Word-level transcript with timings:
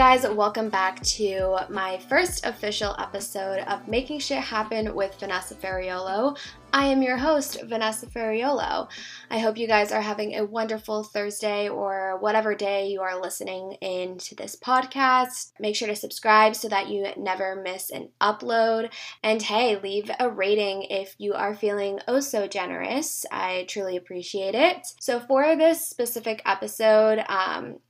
guys, 0.00 0.26
welcome 0.26 0.70
back 0.70 0.98
to 1.02 1.58
my 1.68 1.98
first 2.08 2.46
official 2.46 2.96
episode 2.98 3.58
of 3.68 3.86
Making 3.86 4.18
Shit 4.18 4.38
Happen 4.38 4.94
with 4.94 5.14
Vanessa 5.20 5.54
Ferriolo. 5.54 6.38
I 6.72 6.86
am 6.86 7.02
your 7.02 7.18
host, 7.18 7.60
Vanessa 7.64 8.06
Ferriolo. 8.06 8.88
I 9.30 9.38
hope 9.38 9.58
you 9.58 9.66
guys 9.66 9.92
are 9.92 10.00
having 10.00 10.36
a 10.36 10.46
wonderful 10.46 11.02
Thursday 11.02 11.68
or 11.68 12.16
whatever 12.18 12.54
day 12.54 12.88
you 12.88 13.02
are 13.02 13.20
listening 13.20 13.72
into 13.82 14.34
this 14.34 14.56
podcast. 14.56 15.52
Make 15.60 15.76
sure 15.76 15.88
to 15.88 15.94
subscribe 15.94 16.56
so 16.56 16.70
that 16.70 16.88
you 16.88 17.06
never 17.18 17.60
miss 17.62 17.90
an 17.90 18.08
upload. 18.22 18.90
And 19.22 19.42
hey, 19.42 19.78
leave 19.78 20.10
a 20.18 20.30
rating 20.30 20.84
if 20.84 21.14
you 21.18 21.34
are 21.34 21.54
feeling 21.54 22.00
oh 22.08 22.20
so 22.20 22.46
generous. 22.46 23.26
I 23.30 23.66
truly 23.68 23.98
appreciate 23.98 24.54
it. 24.54 24.86
So, 24.98 25.20
for 25.20 25.56
this 25.56 25.86
specific 25.86 26.40
episode, 26.46 27.22
um, 27.28 27.80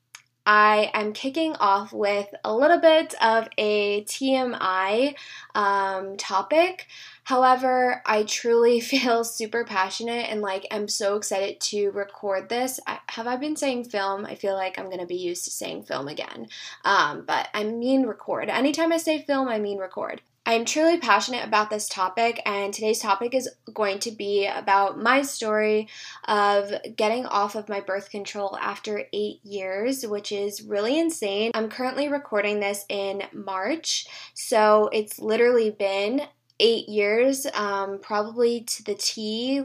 I 0.47 0.91
am 0.95 1.12
kicking 1.12 1.55
off 1.57 1.93
with 1.93 2.29
a 2.45 2.55
little 2.55 2.79
bit 2.79 3.15
of 3.23 3.49
a 3.59 4.05
TMI 4.05 5.15
um, 5.55 6.16
topic. 6.16 6.87
However, 7.25 8.03
I 8.07 8.25
truly 8.25 8.80
feel 8.80 9.23
super 9.23 9.65
passionate 9.65 10.30
and 10.30 10.41
like 10.41 10.66
I'm 10.71 10.89
so 10.89 11.16
excited 11.16 11.61
to 11.61 11.91
record 11.91 12.49
this. 12.49 12.80
I, 12.87 12.99
have 13.09 13.27
I 13.27 13.37
been 13.37 13.57
saying 13.57 13.85
film? 13.85 14.27
I 14.27 14.35
feel 14.35 14.55
like 14.55 14.79
I'm 14.79 14.87
to 14.99 15.07
be 15.07 15.16
used 15.16 15.45
to 15.45 15.51
saying 15.51 15.85
film 15.85 16.09
again. 16.09 16.49
Um, 16.85 17.25
but 17.27 17.49
I 17.55 17.65
mean 17.65 18.05
record. 18.05 18.49
Anytime 18.49 18.93
I 18.93 18.97
say 18.97 19.23
film, 19.23 19.49
I 19.49 19.59
mean 19.59 19.79
record. 19.79 20.23
I'm 20.47 20.65
truly 20.65 20.99
passionate 20.99 21.47
about 21.47 21.69
this 21.69 21.89
topic, 21.89 22.41
and 22.47 22.73
today's 22.73 22.99
topic 22.99 23.35
is 23.35 23.49
going 23.75 23.99
to 24.01 24.10
be 24.10 24.46
about 24.46 24.99
my 24.99 25.21
story 25.23 25.87
of 26.27 26.73
getting 26.96 27.27
off 27.27 27.55
of 27.55 27.69
my 27.69 27.80
birth 27.80 28.10
control 28.10 28.57
after 28.61 29.05
eight 29.13 29.45
years, 29.45 30.07
which 30.07 30.33
is 30.33 30.63
really 30.63 30.99
insane. 30.99 31.51
I'm 31.55 31.68
currently 31.68 32.09
recording 32.09 32.59
this 32.59 32.87
in 32.88 33.23
March, 33.33 34.07
so 34.33 34.88
it's 34.93 35.18
literally 35.18 35.71
been 35.71 36.23
eight 36.59 36.88
years, 36.88 37.46
um, 37.55 37.99
probably 38.01 38.63
to 38.63 38.83
the 38.85 38.95
T. 38.95 39.63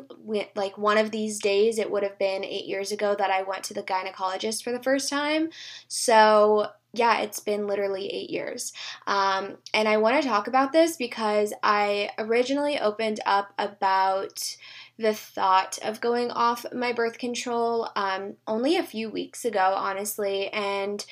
Like 0.56 0.78
one 0.78 0.98
of 0.98 1.12
these 1.12 1.40
days, 1.40 1.80
it 1.80 1.90
would 1.90 2.04
have 2.04 2.20
been 2.20 2.44
eight 2.44 2.66
years 2.66 2.92
ago 2.92 3.16
that 3.18 3.32
I 3.32 3.44
went 3.44 3.64
to 3.66 3.74
the 3.74 3.84
gynecologist 3.84 4.64
for 4.64 4.72
the 4.72 4.84
first 4.84 5.10
time. 5.10 5.50
So 5.88 6.68
yeah, 6.98 7.20
it's 7.22 7.40
been 7.40 7.68
literally 7.68 8.08
eight 8.08 8.30
years. 8.30 8.74
Um, 9.06 9.58
and 9.74 9.88
I 9.88 9.98
want 9.98 10.22
to 10.22 10.28
talk 10.28 10.48
about 10.48 10.72
this 10.72 10.98
because 10.98 11.54
I 11.62 12.10
originally 12.18 12.80
opened 12.80 13.20
up 13.26 13.54
about 13.58 14.56
the 14.98 15.14
thought 15.14 15.78
of 15.84 16.02
going 16.02 16.32
off 16.32 16.66
my 16.74 16.94
birth 16.94 17.18
control 17.18 17.90
um, 17.96 18.36
only 18.48 18.78
a 18.78 18.84
few 18.84 19.10
weeks 19.10 19.44
ago, 19.44 19.74
honestly. 19.76 20.48
And 20.50 21.06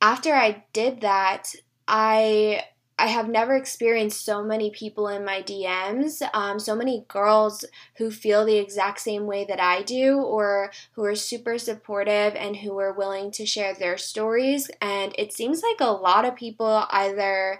after 0.00 0.34
I 0.34 0.64
did 0.72 1.02
that, 1.02 1.54
I 1.86 2.64
I 3.00 3.06
have 3.06 3.30
never 3.30 3.56
experienced 3.56 4.26
so 4.26 4.44
many 4.44 4.70
people 4.70 5.08
in 5.08 5.24
my 5.24 5.40
DMs, 5.40 6.20
um, 6.34 6.58
so 6.58 6.76
many 6.76 7.06
girls 7.08 7.64
who 7.96 8.10
feel 8.10 8.44
the 8.44 8.58
exact 8.58 9.00
same 9.00 9.26
way 9.26 9.46
that 9.46 9.58
I 9.58 9.82
do, 9.82 10.18
or 10.18 10.70
who 10.92 11.04
are 11.04 11.14
super 11.14 11.56
supportive 11.56 12.34
and 12.34 12.56
who 12.56 12.78
are 12.78 12.92
willing 12.92 13.30
to 13.32 13.46
share 13.46 13.74
their 13.74 13.96
stories. 13.96 14.70
And 14.82 15.14
it 15.16 15.32
seems 15.32 15.62
like 15.62 15.80
a 15.80 15.92
lot 15.92 16.26
of 16.26 16.36
people 16.36 16.84
either 16.90 17.58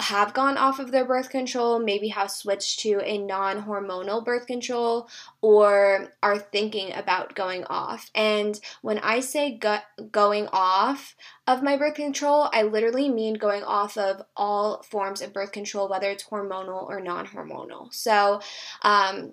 have 0.00 0.32
gone 0.32 0.56
off 0.56 0.78
of 0.78 0.92
their 0.92 1.04
birth 1.04 1.28
control, 1.28 1.78
maybe 1.78 2.08
have 2.08 2.30
switched 2.30 2.80
to 2.80 3.00
a 3.04 3.18
non 3.18 3.64
hormonal 3.64 4.24
birth 4.24 4.46
control, 4.46 5.08
or 5.40 6.12
are 6.22 6.38
thinking 6.38 6.92
about 6.94 7.34
going 7.34 7.64
off. 7.64 8.10
And 8.14 8.58
when 8.82 8.98
I 9.00 9.20
say 9.20 9.58
go- 9.58 9.78
going 10.12 10.48
off 10.52 11.16
of 11.46 11.62
my 11.62 11.76
birth 11.76 11.94
control, 11.94 12.48
I 12.52 12.62
literally 12.62 13.08
mean 13.08 13.34
going 13.34 13.64
off 13.64 13.98
of 13.98 14.22
all 14.36 14.82
forms 14.82 15.20
of 15.20 15.32
birth 15.32 15.52
control, 15.52 15.88
whether 15.88 16.10
it's 16.10 16.24
hormonal 16.24 16.88
or 16.88 17.00
non 17.00 17.26
hormonal. 17.26 17.92
So, 17.92 18.40
um, 18.82 19.32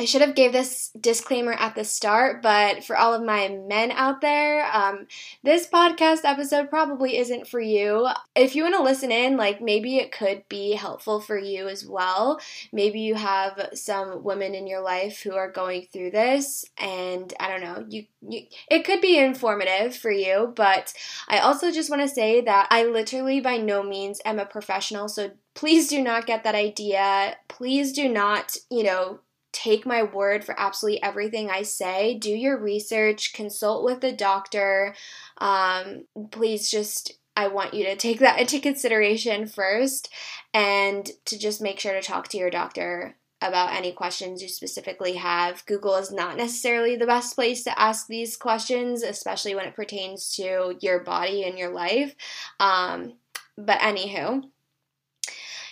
I 0.00 0.04
should 0.04 0.20
have 0.20 0.36
gave 0.36 0.52
this 0.52 0.90
disclaimer 1.00 1.54
at 1.54 1.74
the 1.74 1.82
start, 1.82 2.40
but 2.40 2.84
for 2.84 2.96
all 2.96 3.14
of 3.14 3.24
my 3.24 3.48
men 3.48 3.90
out 3.90 4.20
there, 4.20 4.64
um, 4.72 5.08
this 5.42 5.66
podcast 5.66 6.20
episode 6.22 6.70
probably 6.70 7.16
isn't 7.16 7.48
for 7.48 7.58
you. 7.58 8.06
If 8.36 8.54
you 8.54 8.62
want 8.62 8.76
to 8.76 8.82
listen 8.82 9.10
in, 9.10 9.36
like 9.36 9.60
maybe 9.60 9.96
it 9.96 10.12
could 10.12 10.44
be 10.48 10.74
helpful 10.74 11.20
for 11.20 11.36
you 11.36 11.66
as 11.66 11.84
well. 11.84 12.40
Maybe 12.72 13.00
you 13.00 13.16
have 13.16 13.70
some 13.74 14.22
women 14.22 14.54
in 14.54 14.68
your 14.68 14.82
life 14.82 15.20
who 15.20 15.34
are 15.34 15.50
going 15.50 15.88
through 15.92 16.12
this, 16.12 16.64
and 16.76 17.34
I 17.40 17.48
don't 17.48 17.60
know, 17.60 17.84
you, 17.88 18.04
you 18.20 18.42
it 18.70 18.84
could 18.84 19.00
be 19.00 19.18
informative 19.18 19.96
for 19.96 20.12
you. 20.12 20.52
But 20.54 20.92
I 21.28 21.40
also 21.40 21.72
just 21.72 21.90
want 21.90 22.02
to 22.02 22.08
say 22.08 22.40
that 22.42 22.68
I 22.70 22.84
literally 22.84 23.40
by 23.40 23.56
no 23.56 23.82
means 23.82 24.20
am 24.24 24.38
a 24.38 24.46
professional, 24.46 25.08
so 25.08 25.32
please 25.54 25.88
do 25.88 26.00
not 26.00 26.26
get 26.26 26.44
that 26.44 26.54
idea. 26.54 27.36
Please 27.48 27.92
do 27.92 28.08
not, 28.08 28.56
you 28.70 28.84
know 28.84 29.18
take 29.58 29.84
my 29.84 30.04
word 30.04 30.44
for 30.44 30.58
absolutely 30.58 31.02
everything 31.02 31.50
I 31.50 31.62
say. 31.62 32.14
Do 32.14 32.30
your 32.30 32.56
research, 32.56 33.32
consult 33.32 33.84
with 33.84 34.00
the 34.00 34.12
doctor. 34.12 34.94
Um, 35.38 36.04
please 36.30 36.70
just 36.70 37.14
I 37.36 37.48
want 37.48 37.74
you 37.74 37.84
to 37.86 37.96
take 37.96 38.20
that 38.20 38.40
into 38.40 38.60
consideration 38.60 39.46
first 39.46 40.10
and 40.54 41.10
to 41.26 41.38
just 41.38 41.60
make 41.60 41.80
sure 41.80 41.92
to 41.92 42.02
talk 42.02 42.28
to 42.28 42.38
your 42.38 42.50
doctor 42.50 43.16
about 43.40 43.72
any 43.72 43.92
questions 43.92 44.42
you 44.42 44.48
specifically 44.48 45.14
have. 45.14 45.64
Google 45.66 45.96
is 45.96 46.10
not 46.10 46.36
necessarily 46.36 46.96
the 46.96 47.06
best 47.06 47.34
place 47.34 47.62
to 47.64 47.80
ask 47.80 48.06
these 48.06 48.36
questions, 48.36 49.02
especially 49.02 49.54
when 49.54 49.66
it 49.66 49.76
pertains 49.76 50.34
to 50.36 50.76
your 50.80 51.00
body 51.00 51.44
and 51.44 51.56
your 51.56 51.70
life. 51.70 52.14
Um, 52.58 53.14
but, 53.56 53.78
anywho, 53.78 54.44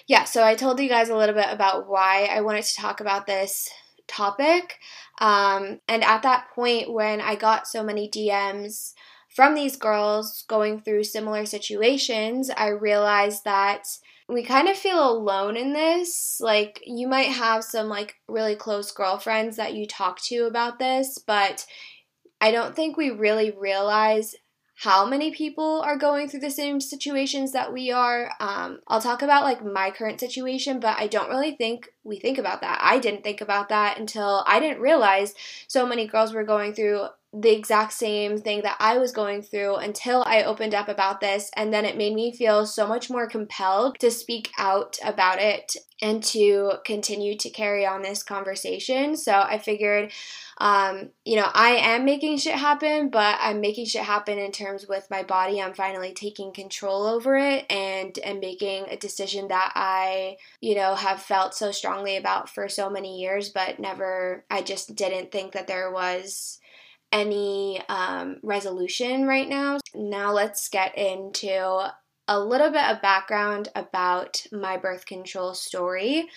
yeah, 0.06 0.25
so 0.25 0.44
I 0.44 0.55
told 0.55 0.78
you 0.81 0.89
guys 0.89 1.09
a 1.09 1.17
little 1.17 1.34
bit 1.34 1.49
about 1.50 1.89
why 1.89 2.28
I 2.31 2.41
wanted 2.41 2.65
to 2.65 2.77
talk 2.77 3.00
about 3.00 3.27
this 3.27 3.69
topic. 4.06 4.78
Um, 5.21 5.81
and 5.89 6.05
at 6.05 6.22
that 6.22 6.49
point, 6.55 6.93
when 6.93 7.21
I 7.21 7.34
got 7.34 7.67
so 7.67 7.83
many 7.83 8.09
DMs 8.09 8.93
from 9.34 9.55
these 9.55 9.77
girls 9.77 10.45
going 10.49 10.81
through 10.81 11.05
similar 11.05 11.45
situations, 11.45 12.50
I 12.56 12.69
realized 12.69 13.45
that 13.45 13.89
we 14.28 14.45
kind 14.45 14.69
of 14.69 14.77
feel 14.77 15.11
alone 15.11 15.56
in 15.56 15.72
this. 15.72 16.39
Like, 16.41 16.83
you 16.84 17.09
might 17.09 17.33
have 17.33 17.65
some 17.65 17.89
like 17.89 18.15
really 18.28 18.55
close 18.55 18.93
girlfriends 18.93 19.56
that 19.56 19.75
you 19.75 19.87
talk 19.87 20.21
to 20.22 20.47
about 20.47 20.78
this, 20.78 21.19
but 21.19 21.66
I 22.41 22.50
don't 22.53 22.77
think 22.77 22.97
we 22.97 23.11
really 23.11 23.50
realize 23.50 24.34
how 24.78 25.06
many 25.06 25.31
people 25.31 25.81
are 25.81 25.97
going 25.97 26.28
through 26.28 26.41
the 26.41 26.50
same 26.50 26.82
situations 26.82 27.53
that 27.53 27.72
we 27.72 27.91
are. 27.91 28.31
Um, 28.41 28.81
I'll 28.87 29.00
talk 29.00 29.22
about 29.22 29.42
like 29.42 29.64
my 29.64 29.91
current 29.91 30.20
situation, 30.20 30.81
but 30.81 30.98
I 30.98 31.06
don't 31.06 31.31
really 31.31 31.53
think 31.53 31.88
we 32.04 32.19
think 32.19 32.37
about 32.37 32.60
that. 32.60 32.78
I 32.82 32.98
didn't 32.98 33.25
think 33.25 33.41
about 33.41 33.70
that 33.70 33.98
until 33.98 34.44
I 34.47 34.60
didn't 34.60 34.82
realize 34.82 35.34
so 35.66 35.86
many 35.86 36.06
girls 36.06 36.34
were 36.34 36.44
going 36.44 36.75
through 36.75 37.06
the 37.32 37.53
exact 37.53 37.92
same 37.92 38.38
thing 38.38 38.62
that 38.62 38.76
I 38.81 38.98
was 38.98 39.12
going 39.12 39.42
through 39.42 39.76
until 39.76 40.22
I 40.25 40.42
opened 40.42 40.75
up 40.75 40.88
about 40.88 41.20
this. 41.20 41.50
And 41.54 41.72
then 41.72 41.84
it 41.84 41.97
made 41.97 42.14
me 42.14 42.32
feel 42.32 42.64
so 42.64 42.87
much 42.87 43.10
more 43.10 43.28
compelled 43.28 43.98
to 44.00 44.10
speak 44.10 44.53
out 44.59 44.98
about 45.04 45.38
it 45.41 45.76
and 46.00 46.22
to 46.22 46.75
continue 46.84 47.36
to 47.38 47.50
carry 47.50 47.84
on 47.86 48.03
this 48.03 48.22
conversation. 48.22 49.16
So 49.16 49.32
I 49.32 49.59
figured, 49.59 50.12
um, 50.59 51.10
you 51.25 51.36
know, 51.36 51.48
I 51.53 51.70
am 51.70 52.04
making 52.04 52.38
shit 52.38 52.54
happen, 52.54 53.09
but 53.09 53.36
I'm 53.41 53.60
making 53.60 53.86
shit 53.86 54.03
happen 54.03 54.38
in 54.38 54.53
terms 54.53 54.86
with 54.88 55.10
my 55.10 55.22
body. 55.22 55.60
I'm 55.60 55.75
finally 55.75 56.12
taking 56.12 56.53
control 56.53 57.06
over 57.06 57.36
it 57.36 57.70
and, 57.70 58.19
and 58.19 58.41
making 58.41 58.86
a 58.88 58.97
decision 58.97 59.48
that 59.48 59.72
I, 59.75 60.36
you 60.60 60.74
know, 60.74 60.95
have 60.95 61.21
felt 61.21 61.54
so 61.54 61.71
strongly 61.71 62.16
about 62.16 62.48
for 62.48 62.68
so 62.68 62.89
many 62.89 63.21
years, 63.21 63.48
but 63.48 63.78
never, 63.78 64.45
I 64.51 64.62
just 64.62 64.95
didn't 64.95 65.33
think 65.33 65.53
that 65.53 65.66
there 65.66 65.91
was 65.91 66.60
any 67.12 67.80
um, 67.88 68.36
resolution 68.42 69.26
right 69.26 69.48
now. 69.48 69.78
Now 69.94 70.32
let's 70.32 70.68
get 70.68 70.97
into 70.97 71.91
a 72.28 72.41
little 72.41 72.70
bit 72.70 72.84
of 72.84 73.03
background 73.03 73.68
about 73.74 74.44
my 74.53 74.76
birth 74.76 75.06
control 75.06 75.54
story. 75.54 76.28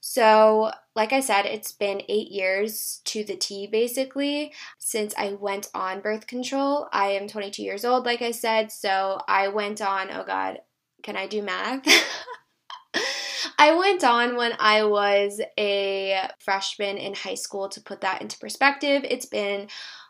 So, 0.00 0.70
like 0.94 1.12
I 1.12 1.20
said, 1.20 1.44
it's 1.44 1.72
been 1.72 2.02
eight 2.08 2.30
years 2.30 3.00
to 3.06 3.24
the 3.24 3.36
T 3.36 3.66
basically 3.66 4.52
since 4.78 5.12
I 5.18 5.32
went 5.32 5.68
on 5.74 6.00
birth 6.00 6.26
control. 6.26 6.88
I 6.92 7.08
am 7.08 7.28
22 7.28 7.62
years 7.62 7.84
old, 7.84 8.06
like 8.06 8.22
I 8.22 8.30
said, 8.30 8.70
so 8.70 9.20
I 9.26 9.48
went 9.48 9.82
on, 9.82 10.10
oh 10.10 10.24
God, 10.24 10.60
can 11.02 11.16
I 11.16 11.26
do 11.26 11.42
math? 11.42 11.84
I 13.58 13.74
went 13.74 14.04
on 14.04 14.36
when 14.36 14.52
I 14.58 14.84
was 14.84 15.40
a 15.58 16.28
freshman 16.38 16.96
in 16.96 17.14
high 17.14 17.34
school 17.34 17.68
to 17.70 17.80
put 17.80 18.00
that 18.02 18.22
into 18.22 18.38
perspective. 18.38 19.04
It's 19.04 19.26
been 19.26 19.68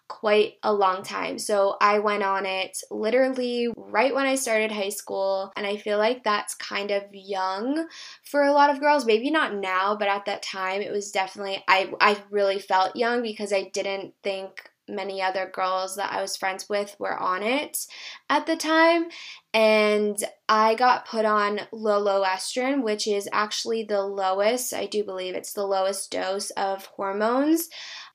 quite 0.08 0.54
a 0.62 0.72
long 0.72 1.02
time. 1.02 1.38
So 1.38 1.76
I 1.80 1.98
went 1.98 2.22
on 2.22 2.46
it 2.46 2.78
literally 2.90 3.68
right 3.76 4.14
when 4.14 4.26
I 4.26 4.34
started 4.34 4.72
high 4.72 4.88
school, 4.88 5.52
and 5.56 5.66
I 5.66 5.76
feel 5.76 5.98
like 5.98 6.24
that's 6.24 6.54
kind 6.54 6.90
of 6.90 7.04
young 7.12 7.86
for 8.24 8.42
a 8.42 8.52
lot 8.52 8.70
of 8.70 8.80
girls. 8.80 9.06
Maybe 9.06 9.30
not 9.30 9.54
now, 9.54 9.96
but 9.96 10.08
at 10.08 10.24
that 10.24 10.42
time 10.42 10.80
it 10.80 10.90
was 10.90 11.10
definitely 11.10 11.62
I 11.68 11.92
I 12.00 12.16
really 12.30 12.58
felt 12.58 12.96
young 12.96 13.22
because 13.22 13.52
I 13.52 13.70
didn't 13.72 14.14
think 14.22 14.70
many 14.88 15.20
other 15.20 15.50
girls 15.52 15.96
that 15.96 16.12
I 16.12 16.22
was 16.22 16.36
friends 16.36 16.68
with 16.68 16.96
were 16.98 17.16
on 17.16 17.42
it 17.42 17.86
at 18.30 18.46
the 18.46 18.56
time. 18.56 19.08
And 19.52 20.16
I 20.48 20.74
got 20.74 21.06
put 21.06 21.24
on 21.24 21.60
Lo 21.72 22.02
Loestrin, 22.02 22.82
which 22.82 23.06
is 23.06 23.28
actually 23.32 23.82
the 23.82 24.02
lowest, 24.02 24.72
I 24.72 24.86
do 24.86 25.04
believe 25.04 25.34
it's 25.34 25.52
the 25.52 25.66
lowest 25.66 26.10
dose 26.10 26.50
of 26.50 26.86
hormones 26.86 27.68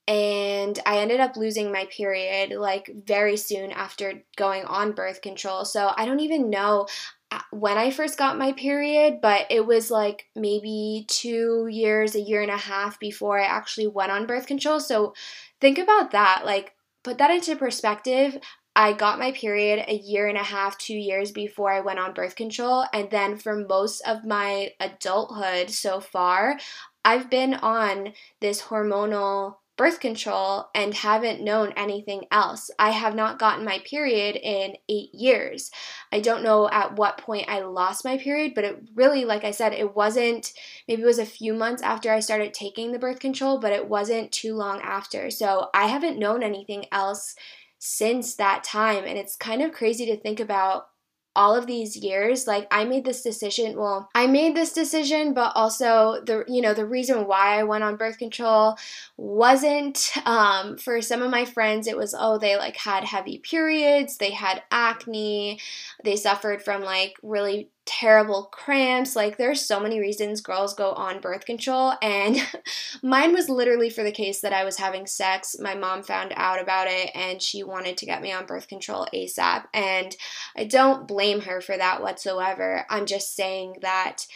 and 0.06 0.78
I 0.84 0.98
ended 0.98 1.20
up 1.20 1.36
losing 1.36 1.72
my 1.72 1.86
period 1.86 2.50
like 2.58 2.90
very 3.06 3.36
soon 3.36 3.72
after 3.72 4.22
going 4.36 4.64
on 4.64 4.92
birth 4.92 5.22
control. 5.22 5.64
So 5.64 5.92
I 5.96 6.04
don't 6.04 6.20
even 6.20 6.50
know 6.50 6.86
uh, 7.30 7.40
when 7.50 7.78
I 7.78 7.90
first 7.90 8.18
got 8.18 8.38
my 8.38 8.52
period, 8.52 9.20
but 9.22 9.46
it 9.50 9.66
was 9.66 9.90
like 9.90 10.26
maybe 10.36 11.06
two 11.08 11.68
years, 11.70 12.14
a 12.14 12.20
year 12.20 12.42
and 12.42 12.50
a 12.50 12.56
half 12.56 13.00
before 13.00 13.40
I 13.40 13.46
actually 13.46 13.86
went 13.86 14.12
on 14.12 14.26
birth 14.26 14.46
control. 14.46 14.78
So 14.78 15.14
think 15.60 15.78
about 15.78 16.10
that. 16.10 16.42
Like, 16.44 16.74
put 17.02 17.18
that 17.18 17.30
into 17.30 17.56
perspective. 17.56 18.38
I 18.76 18.92
got 18.92 19.18
my 19.18 19.32
period 19.32 19.84
a 19.88 19.94
year 19.94 20.26
and 20.26 20.36
a 20.36 20.42
half, 20.42 20.76
two 20.78 20.96
years 20.96 21.30
before 21.30 21.72
I 21.72 21.80
went 21.80 21.98
on 21.98 22.12
birth 22.12 22.36
control. 22.36 22.84
And 22.92 23.10
then 23.10 23.36
for 23.36 23.56
most 23.56 24.00
of 24.06 24.24
my 24.24 24.72
adulthood 24.80 25.70
so 25.70 26.00
far, 26.00 26.58
I've 27.04 27.30
been 27.30 27.54
on 27.54 28.14
this 28.40 28.62
hormonal 28.62 29.56
birth 29.76 29.98
control 29.98 30.68
and 30.74 30.94
haven't 30.94 31.42
known 31.42 31.72
anything 31.76 32.24
else. 32.30 32.70
I 32.78 32.90
have 32.90 33.14
not 33.14 33.38
gotten 33.38 33.64
my 33.64 33.80
period 33.84 34.36
in 34.36 34.76
eight 34.88 35.12
years. 35.12 35.70
I 36.12 36.20
don't 36.20 36.44
know 36.44 36.68
at 36.70 36.96
what 36.96 37.18
point 37.18 37.48
I 37.48 37.60
lost 37.60 38.04
my 38.04 38.16
period, 38.16 38.52
but 38.54 38.64
it 38.64 38.82
really, 38.94 39.24
like 39.24 39.42
I 39.42 39.50
said, 39.50 39.72
it 39.72 39.96
wasn't, 39.96 40.52
maybe 40.86 41.02
it 41.02 41.06
was 41.06 41.18
a 41.18 41.26
few 41.26 41.54
months 41.54 41.82
after 41.82 42.12
I 42.12 42.20
started 42.20 42.54
taking 42.54 42.92
the 42.92 42.98
birth 42.98 43.18
control, 43.18 43.58
but 43.58 43.72
it 43.72 43.88
wasn't 43.88 44.30
too 44.30 44.54
long 44.54 44.80
after. 44.80 45.30
So 45.30 45.70
I 45.74 45.86
haven't 45.86 46.18
known 46.18 46.42
anything 46.42 46.86
else 46.92 47.34
since 47.78 48.36
that 48.36 48.64
time. 48.64 49.04
And 49.04 49.18
it's 49.18 49.36
kind 49.36 49.60
of 49.60 49.72
crazy 49.72 50.06
to 50.06 50.16
think 50.16 50.40
about 50.40 50.86
all 51.36 51.54
of 51.54 51.66
these 51.66 51.96
years 51.96 52.46
like 52.46 52.66
i 52.70 52.84
made 52.84 53.04
this 53.04 53.22
decision 53.22 53.76
well 53.76 54.08
i 54.14 54.26
made 54.26 54.54
this 54.54 54.72
decision 54.72 55.34
but 55.34 55.52
also 55.54 56.20
the 56.26 56.44
you 56.48 56.62
know 56.62 56.74
the 56.74 56.86
reason 56.86 57.26
why 57.26 57.58
i 57.58 57.62
went 57.62 57.84
on 57.84 57.96
birth 57.96 58.18
control 58.18 58.76
wasn't 59.16 60.12
um, 60.26 60.76
for 60.76 61.00
some 61.00 61.22
of 61.22 61.30
my 61.30 61.44
friends 61.44 61.86
it 61.86 61.96
was 61.96 62.14
oh 62.18 62.38
they 62.38 62.56
like 62.56 62.76
had 62.76 63.04
heavy 63.04 63.38
periods 63.38 64.16
they 64.16 64.30
had 64.30 64.62
acne 64.70 65.58
they 66.04 66.16
suffered 66.16 66.62
from 66.62 66.82
like 66.82 67.14
really 67.22 67.68
terrible 67.86 68.44
cramps. 68.44 69.14
Like, 69.14 69.36
there's 69.36 69.64
so 69.64 69.78
many 69.78 70.00
reasons 70.00 70.40
girls 70.40 70.74
go 70.74 70.92
on 70.92 71.20
birth 71.20 71.44
control, 71.44 71.94
and 72.02 72.38
mine 73.02 73.32
was 73.32 73.48
literally 73.48 73.90
for 73.90 74.02
the 74.02 74.12
case 74.12 74.40
that 74.40 74.52
I 74.52 74.64
was 74.64 74.76
having 74.76 75.06
sex. 75.06 75.56
My 75.60 75.74
mom 75.74 76.02
found 76.02 76.32
out 76.36 76.60
about 76.60 76.86
it 76.88 77.10
and 77.14 77.40
she 77.40 77.62
wanted 77.62 77.96
to 77.98 78.06
get 78.06 78.22
me 78.22 78.32
on 78.32 78.46
birth 78.46 78.68
control 78.68 79.06
ASAP. 79.14 79.64
And 79.72 80.16
I 80.56 80.64
don't 80.64 81.06
blame 81.06 81.42
her 81.42 81.60
for 81.60 81.76
that 81.76 82.02
whatsoever. 82.02 82.86
I'm 82.88 83.06
just 83.06 83.34
saying 83.36 83.76
that 83.82 84.26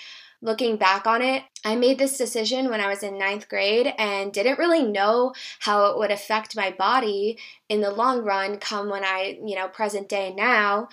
looking 0.41 0.77
back 0.77 1.07
on 1.07 1.21
it, 1.23 1.43
I 1.65 1.75
made 1.75 1.99
this 1.99 2.17
decision 2.17 2.71
when 2.71 2.81
I 2.81 2.89
was 2.89 3.03
in 3.03 3.19
ninth 3.19 3.49
grade 3.49 3.93
and 3.99 4.33
didn't 4.33 4.59
really 4.59 4.85
know 4.85 5.35
how 5.61 5.87
it 5.87 5.99
would 5.99 6.11
affect 6.11 6.57
my 6.57 6.71
body 6.71 7.39
in 7.69 7.81
the 7.81 7.91
long 7.91 8.23
run 8.25 8.59
come 8.59 8.89
when 8.89 9.05
I, 9.05 9.39
you 9.45 9.57
know, 9.57 9.69
present 9.69 10.09
day 10.09 10.33
now. 10.33 10.89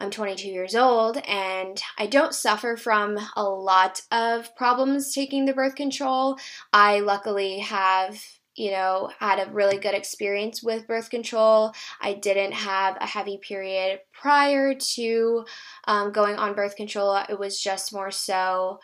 I'm 0.00 0.10
22 0.10 0.48
years 0.48 0.74
old 0.74 1.18
and 1.18 1.80
I 1.98 2.06
don't 2.06 2.34
suffer 2.34 2.76
from 2.76 3.18
a 3.36 3.44
lot 3.44 4.00
of 4.10 4.56
problems 4.56 5.14
taking 5.14 5.44
the 5.44 5.52
birth 5.52 5.74
control. 5.74 6.38
I 6.72 7.00
luckily 7.00 7.58
have 7.58 8.18
you 8.56 8.72
know, 8.72 9.10
had 9.20 9.38
a 9.38 9.50
really 9.52 9.78
good 9.78 9.94
experience 9.94 10.62
with 10.62 10.86
birth 10.86 11.08
control. 11.08 11.72
I 12.00 12.14
didn't 12.14 12.52
have 12.52 12.98
a 13.00 13.06
heavy 13.06 13.38
period 13.38 14.00
prior 14.12 14.74
to 14.74 15.44
um, 15.86 16.12
going 16.12 16.36
on 16.36 16.54
birth 16.54 16.76
control. 16.76 17.16
It 17.28 17.38
was 17.38 17.60
just 17.60 17.92
more 17.92 18.10
so 18.10 18.80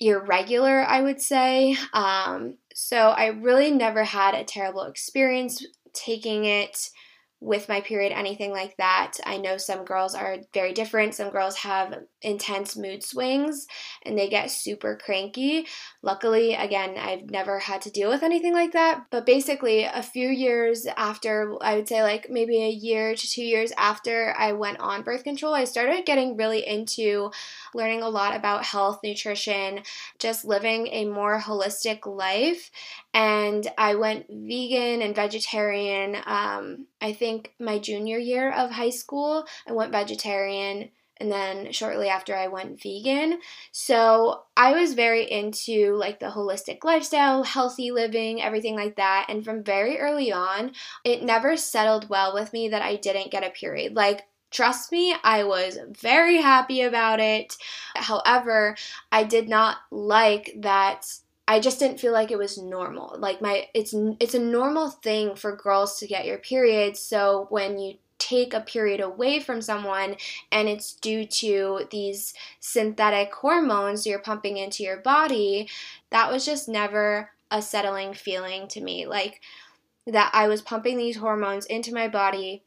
irregular, 0.00 0.82
I 0.82 1.02
would 1.02 1.20
say. 1.20 1.76
Um, 1.92 2.56
so 2.74 2.96
I 2.96 3.26
really 3.26 3.70
never 3.70 4.04
had 4.04 4.34
a 4.34 4.42
terrible 4.42 4.82
experience 4.82 5.64
taking 5.92 6.46
it 6.46 6.90
with 7.40 7.68
my 7.68 7.80
period, 7.80 8.12
anything 8.12 8.50
like 8.50 8.76
that. 8.78 9.12
I 9.24 9.36
know 9.36 9.56
some 9.56 9.84
girls 9.84 10.14
are 10.14 10.38
very 10.52 10.72
different. 10.72 11.14
Some 11.14 11.30
girls 11.30 11.56
have 11.56 11.94
intense 12.24 12.76
mood 12.76 13.02
swings 13.02 13.66
and 14.02 14.18
they 14.18 14.28
get 14.28 14.50
super 14.50 14.96
cranky. 14.96 15.66
Luckily, 16.02 16.54
again, 16.54 16.96
I've 16.98 17.30
never 17.30 17.58
had 17.58 17.82
to 17.82 17.90
deal 17.90 18.10
with 18.10 18.22
anything 18.22 18.52
like 18.52 18.72
that. 18.72 19.06
But 19.10 19.26
basically, 19.26 19.84
a 19.84 20.02
few 20.02 20.28
years 20.28 20.86
after, 20.96 21.56
I 21.60 21.76
would 21.76 21.88
say 21.88 22.02
like 22.02 22.28
maybe 22.30 22.62
a 22.62 22.70
year 22.70 23.14
to 23.14 23.30
two 23.30 23.44
years 23.44 23.72
after 23.76 24.34
I 24.36 24.52
went 24.52 24.80
on 24.80 25.02
birth 25.02 25.24
control, 25.24 25.54
I 25.54 25.64
started 25.64 26.06
getting 26.06 26.36
really 26.36 26.66
into 26.66 27.30
learning 27.74 28.02
a 28.02 28.08
lot 28.08 28.34
about 28.34 28.64
health, 28.64 29.00
nutrition, 29.04 29.80
just 30.18 30.44
living 30.44 30.88
a 30.88 31.04
more 31.04 31.40
holistic 31.40 32.06
life. 32.06 32.70
And 33.12 33.66
I 33.78 33.94
went 33.94 34.26
vegan 34.28 35.02
and 35.02 35.14
vegetarian. 35.14 36.16
Um, 36.26 36.86
I 37.00 37.12
think 37.12 37.52
my 37.60 37.78
junior 37.78 38.18
year 38.18 38.52
of 38.52 38.70
high 38.70 38.90
school, 38.90 39.46
I 39.68 39.72
went 39.72 39.92
vegetarian 39.92 40.90
and 41.18 41.30
then 41.30 41.72
shortly 41.72 42.08
after 42.08 42.34
I 42.36 42.48
went 42.48 42.80
vegan. 42.82 43.40
So 43.72 44.42
I 44.56 44.72
was 44.72 44.94
very 44.94 45.30
into 45.30 45.96
like 45.96 46.20
the 46.20 46.26
holistic 46.26 46.84
lifestyle, 46.84 47.42
healthy 47.44 47.90
living, 47.90 48.42
everything 48.42 48.76
like 48.76 48.96
that. 48.96 49.26
And 49.28 49.44
from 49.44 49.62
very 49.62 49.98
early 49.98 50.32
on, 50.32 50.72
it 51.04 51.22
never 51.22 51.56
settled 51.56 52.08
well 52.08 52.34
with 52.34 52.52
me 52.52 52.68
that 52.68 52.82
I 52.82 52.96
didn't 52.96 53.30
get 53.30 53.46
a 53.46 53.50
period. 53.50 53.94
Like 53.94 54.22
Trust 54.50 54.92
me, 54.92 55.12
I 55.24 55.42
was 55.42 55.76
very 56.00 56.40
happy 56.40 56.82
about 56.82 57.18
it. 57.18 57.56
However, 57.96 58.76
I 59.10 59.24
did 59.24 59.48
not 59.48 59.78
like 59.90 60.52
that 60.58 61.06
I 61.46 61.60
just 61.60 61.78
didn't 61.78 62.00
feel 62.00 62.12
like 62.12 62.30
it 62.30 62.38
was 62.38 62.56
normal. 62.56 63.16
Like 63.18 63.42
my 63.42 63.68
it's 63.74 63.94
it's 64.20 64.34
a 64.34 64.38
normal 64.38 64.90
thing 64.90 65.34
for 65.34 65.56
girls 65.56 65.98
to 65.98 66.06
get 66.06 66.24
your 66.24 66.38
period. 66.38 66.96
So 66.96 67.48
when 67.50 67.78
you 67.78 67.94
take 68.18 68.54
a 68.54 68.60
period 68.60 69.00
away 69.00 69.40
from 69.40 69.60
someone 69.60 70.16
and 70.50 70.68
it's 70.68 70.94
due 70.94 71.26
to 71.26 71.86
these 71.90 72.34
synthetic 72.60 73.34
hormones 73.34 74.06
you're 74.06 74.18
pumping 74.18 74.56
into 74.56 74.82
your 74.82 74.98
body, 74.98 75.68
that 76.10 76.30
was 76.30 76.44
just 76.44 76.68
never 76.68 77.30
a 77.50 77.60
settling 77.60 78.14
feeling 78.14 78.68
to 78.68 78.80
me. 78.80 79.06
Like 79.06 79.40
that 80.06 80.30
I 80.32 80.48
was 80.48 80.62
pumping 80.62 80.96
these 80.96 81.16
hormones 81.16 81.66
into 81.66 81.94
my 81.94 82.08
body 82.08 82.62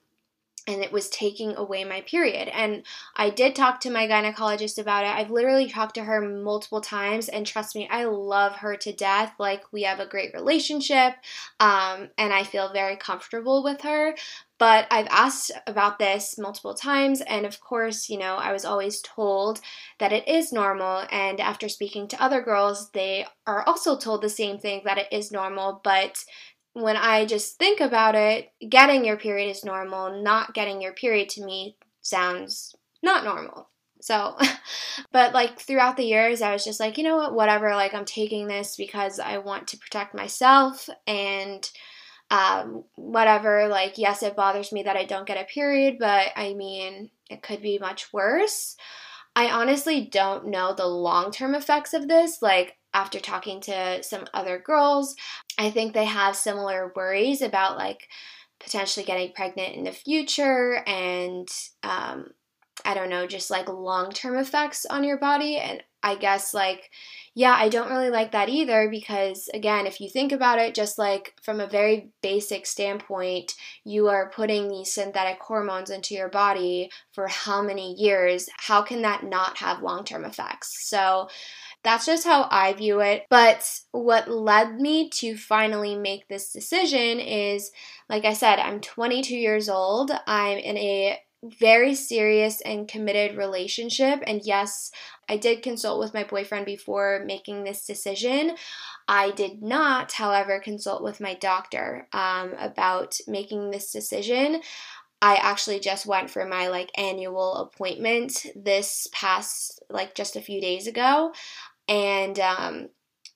and 0.67 0.83
it 0.83 0.91
was 0.91 1.09
taking 1.09 1.55
away 1.55 1.86
my 1.86 2.01
period. 2.01 2.50
And 2.50 2.83
I 3.15 3.29
did 3.29 3.55
talk 3.55 3.79
to 3.81 3.89
my 3.89 4.05
gynecologist 4.07 4.77
about 4.77 5.05
it. 5.05 5.15
I've 5.15 5.31
literally 5.31 5.69
talked 5.69 5.95
to 5.95 6.03
her 6.03 6.21
multiple 6.21 6.81
times, 6.81 7.29
and 7.29 7.47
trust 7.47 7.75
me, 7.75 7.88
I 7.89 8.03
love 8.03 8.57
her 8.57 8.75
to 8.75 8.91
death. 8.91 9.33
Like, 9.39 9.63
we 9.71 9.83
have 9.83 10.00
a 10.00 10.05
great 10.05 10.33
relationship, 10.33 11.13
um, 11.59 12.09
and 12.17 12.33
I 12.33 12.43
feel 12.43 12.74
very 12.74 12.97
comfortable 12.97 13.63
with 13.63 13.81
her. 13.81 14.15
But 14.59 14.88
I've 14.89 15.07
asked 15.12 15.51
about 15.67 16.00
this 16.00 16.38
multiple 16.38 16.74
times, 16.74 17.21
and 17.21 17.45
of 17.45 17.62
course, 17.62 18.09
you 18.09 18.17
know, 18.17 18.36
I 18.36 18.51
was 18.51 18.65
always 18.65 19.01
told 19.01 19.62
that 20.00 20.12
it 20.12 20.27
is 20.27 20.51
normal. 20.51 21.03
And 21.12 21.39
after 21.39 21.69
speaking 21.69 22.07
to 22.09 22.21
other 22.21 22.41
girls, 22.41 22.89
they 22.89 23.25
are 23.45 23.63
also 23.67 23.97
told 23.97 24.21
the 24.21 24.29
same 24.29 24.57
thing 24.57 24.81
that 24.83 24.97
it 24.97 25.07
is 25.12 25.31
normal, 25.31 25.79
but 25.83 26.25
when 26.81 26.96
I 26.96 27.25
just 27.25 27.57
think 27.57 27.79
about 27.79 28.15
it, 28.15 28.51
getting 28.69 29.03
your 29.03 29.17
period 29.17 29.50
is 29.50 29.65
normal. 29.65 30.22
Not 30.22 30.53
getting 30.53 30.81
your 30.81 30.93
period 30.93 31.29
to 31.29 31.43
me 31.43 31.75
sounds 32.01 32.75
not 33.01 33.24
normal. 33.24 33.69
So, 34.00 34.38
but 35.12 35.34
like 35.34 35.60
throughout 35.60 35.98
the 35.98 36.05
years, 36.05 36.41
I 36.41 36.53
was 36.53 36.63
just 36.63 36.79
like, 36.79 36.98
you 36.98 37.03
know 37.03 37.17
what, 37.17 37.34
whatever. 37.34 37.74
Like, 37.74 37.93
I'm 37.93 38.05
taking 38.05 38.48
this 38.48 38.75
because 38.75 39.19
I 39.19 39.39
want 39.39 39.67
to 39.69 39.77
protect 39.77 40.13
myself 40.13 40.88
and 41.07 41.67
um, 42.29 42.84
whatever. 42.96 43.67
Like, 43.67 43.98
yes, 43.98 44.22
it 44.22 44.36
bothers 44.36 44.72
me 44.72 44.84
that 44.84 44.96
I 44.96 45.05
don't 45.05 45.27
get 45.27 45.41
a 45.41 45.46
period, 45.46 45.98
but 46.00 46.27
I 46.36 46.53
mean, 46.53 47.10
it 47.29 47.41
could 47.41 47.62
be 47.62 47.79
much 47.79 48.13
worse. 48.13 48.75
I 49.36 49.50
honestly 49.50 50.01
don't 50.12 50.48
know 50.48 50.74
the 50.74 50.88
long 50.88 51.31
term 51.31 51.55
effects 51.55 51.93
of 51.93 52.07
this. 52.07 52.41
Like, 52.41 52.76
after 52.98 53.20
talking 53.20 53.62
to 53.62 54.01
some 54.01 54.25
other 54.34 54.58
girls, 54.58 55.16
I 55.56 55.70
think 55.70 55.94
they 55.94 56.06
have 56.06 56.36
similar 56.36 56.92
worries 56.96 57.44
about 57.44 57.77
like 57.77 58.10
potentially 58.60 59.06
getting 59.06 59.34
pregnant 59.34 59.75
in 59.75 59.84
the 59.84 59.92
future 59.92 60.84
and 60.88 61.48
um, 61.84 62.32
I 62.84 62.96
don't 62.96 63.12
know, 63.12 63.27
just 63.27 63.51
like 63.51 63.70
long 63.70 64.12
term 64.12 64.36
effects 64.36 64.84
on 64.86 65.04
your 65.04 65.20
body. 65.20 65.58
And 65.58 65.84
I 66.01 66.16
guess, 66.16 66.56
like, 66.56 66.89
yeah, 67.36 67.54
I 67.54 67.70
don't 67.70 67.89
really 67.92 68.10
like 68.10 68.32
that 68.32 68.50
either 68.50 68.88
because, 68.89 69.48
again, 69.54 69.86
if 69.86 70.00
you 70.00 70.10
think 70.10 70.32
about 70.32 70.58
it, 70.58 70.74
just 70.74 70.98
like 70.98 71.36
from 71.42 71.60
a 71.60 71.68
very 71.68 72.12
basic 72.24 72.66
standpoint, 72.66 73.54
you 73.84 74.08
are 74.08 74.32
putting 74.32 74.70
these 74.70 74.94
synthetic 74.94 75.39
hormones 75.39 75.92
into 75.92 76.16
your 76.16 76.30
body 76.30 76.89
for 77.12 77.27
how 77.27 77.62
many 77.62 77.94
years? 77.94 78.50
How 78.58 78.82
can 78.82 79.04
that 79.04 79.24
not 79.24 79.58
have 79.58 79.84
long 79.84 80.04
term 80.04 80.25
effects? 80.25 80.88
So, 80.88 81.30
that's 81.88 82.06
just 82.06 82.25
how 82.25 82.50
I 82.51 82.74
view 82.74 83.00
it. 83.00 83.25
But 83.29 83.79
what 83.91 84.29
led 84.29 84.75
me 84.79 85.10
to 85.12 85.38
finally 85.38 85.96
make 85.96 86.27
this 86.27 86.51
decision 86.51 87.22
is 87.22 87.72
like 88.10 88.25
I 88.25 88.34
said, 88.34 88.60
I'm 88.60 88.82
22 88.82 89.36
years 89.36 89.70
old. 89.70 90.12
I'm 90.27 90.58
in 90.58 90.77
a 90.77 91.17
very 91.44 91.96
serious 91.96 92.60
and 92.62 92.89
committed 92.89 93.38
relationship. 93.38 94.22
And 94.27 94.41
yes, 94.44 94.91
I 95.29 95.38
did 95.38 95.63
consult 95.63 96.00
with 96.00 96.13
my 96.13 96.25
boyfriend 96.25 96.65
before 96.65 97.24
making 97.25 97.63
this 97.63 97.86
decision. 97.86 98.56
I 99.08 99.32
did 99.32 99.62
not, 99.62 100.12
however, 100.12 100.60
consult 100.60 101.03
with 101.03 101.22
my 101.22 101.36
doctor 101.36 102.10
um, 102.12 102.53
about 102.60 103.17
making 103.27 103.72
this 103.72 103.91
decision. 103.94 104.62
I 105.22 105.36
actually 105.36 105.79
just 105.79 106.06
went 106.06 106.29
for 106.29 106.46
my 106.46 106.67
like 106.67 106.91
annual 106.98 107.56
appointment 107.56 108.46
this 108.56 109.08
past 109.13 109.82
like 109.89 110.15
just 110.15 110.36
a 110.36 110.41
few 110.41 110.62
days 110.62 110.86
ago 110.86 111.32
and 111.88 112.39
um, 112.39 112.89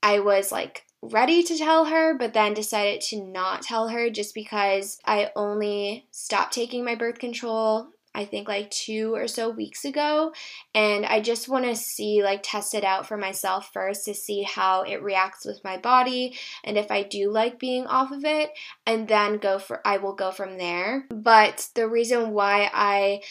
I 0.04 0.20
was 0.20 0.52
like 0.52 0.84
ready 1.02 1.44
to 1.44 1.58
tell 1.58 1.86
her, 1.86 2.18
but 2.18 2.34
then 2.34 2.54
decided 2.54 3.02
to 3.02 3.24
not 3.24 3.64
tell 3.64 3.90
her 3.90 4.10
just 4.10 4.36
because 4.36 5.00
I 5.06 5.32
only 5.36 6.08
stopped 6.12 6.54
taking 6.54 6.86
my 6.86 6.96
birth 6.96 7.20
control. 7.20 7.88
I 8.14 8.26
think 8.26 8.50
like 8.50 8.70
two 8.72 9.16
or 9.16 9.26
so 9.28 9.50
weeks 9.50 9.86
ago, 9.86 10.34
and 10.76 11.06
I 11.06 11.22
just 11.22 11.48
want 11.48 11.64
to 11.64 11.78
see, 11.78 12.22
like, 12.22 12.42
test 12.44 12.74
it 12.74 12.84
out 12.84 13.08
for 13.08 13.16
myself 13.16 13.70
first 13.72 14.04
to 14.04 14.14
see 14.14 14.44
how 14.44 14.82
it 14.82 15.02
reacts 15.02 15.46
with 15.46 15.64
my 15.64 15.78
body 15.78 16.36
and 16.66 16.78
if 16.78 16.92
I 16.92 17.04
do 17.04 17.32
like 17.32 17.58
being 17.58 17.88
off 17.88 18.12
of 18.12 18.26
it, 18.26 18.52
and 18.86 19.08
then 19.08 19.38
go 19.38 19.60
for, 19.60 19.80
I 19.88 19.96
will 19.96 20.14
go 20.14 20.32
from 20.32 20.58
there. 20.58 21.08
But 21.10 21.70
the 21.74 21.88
reason 21.88 22.32
why 22.32 22.70
I 22.74 23.22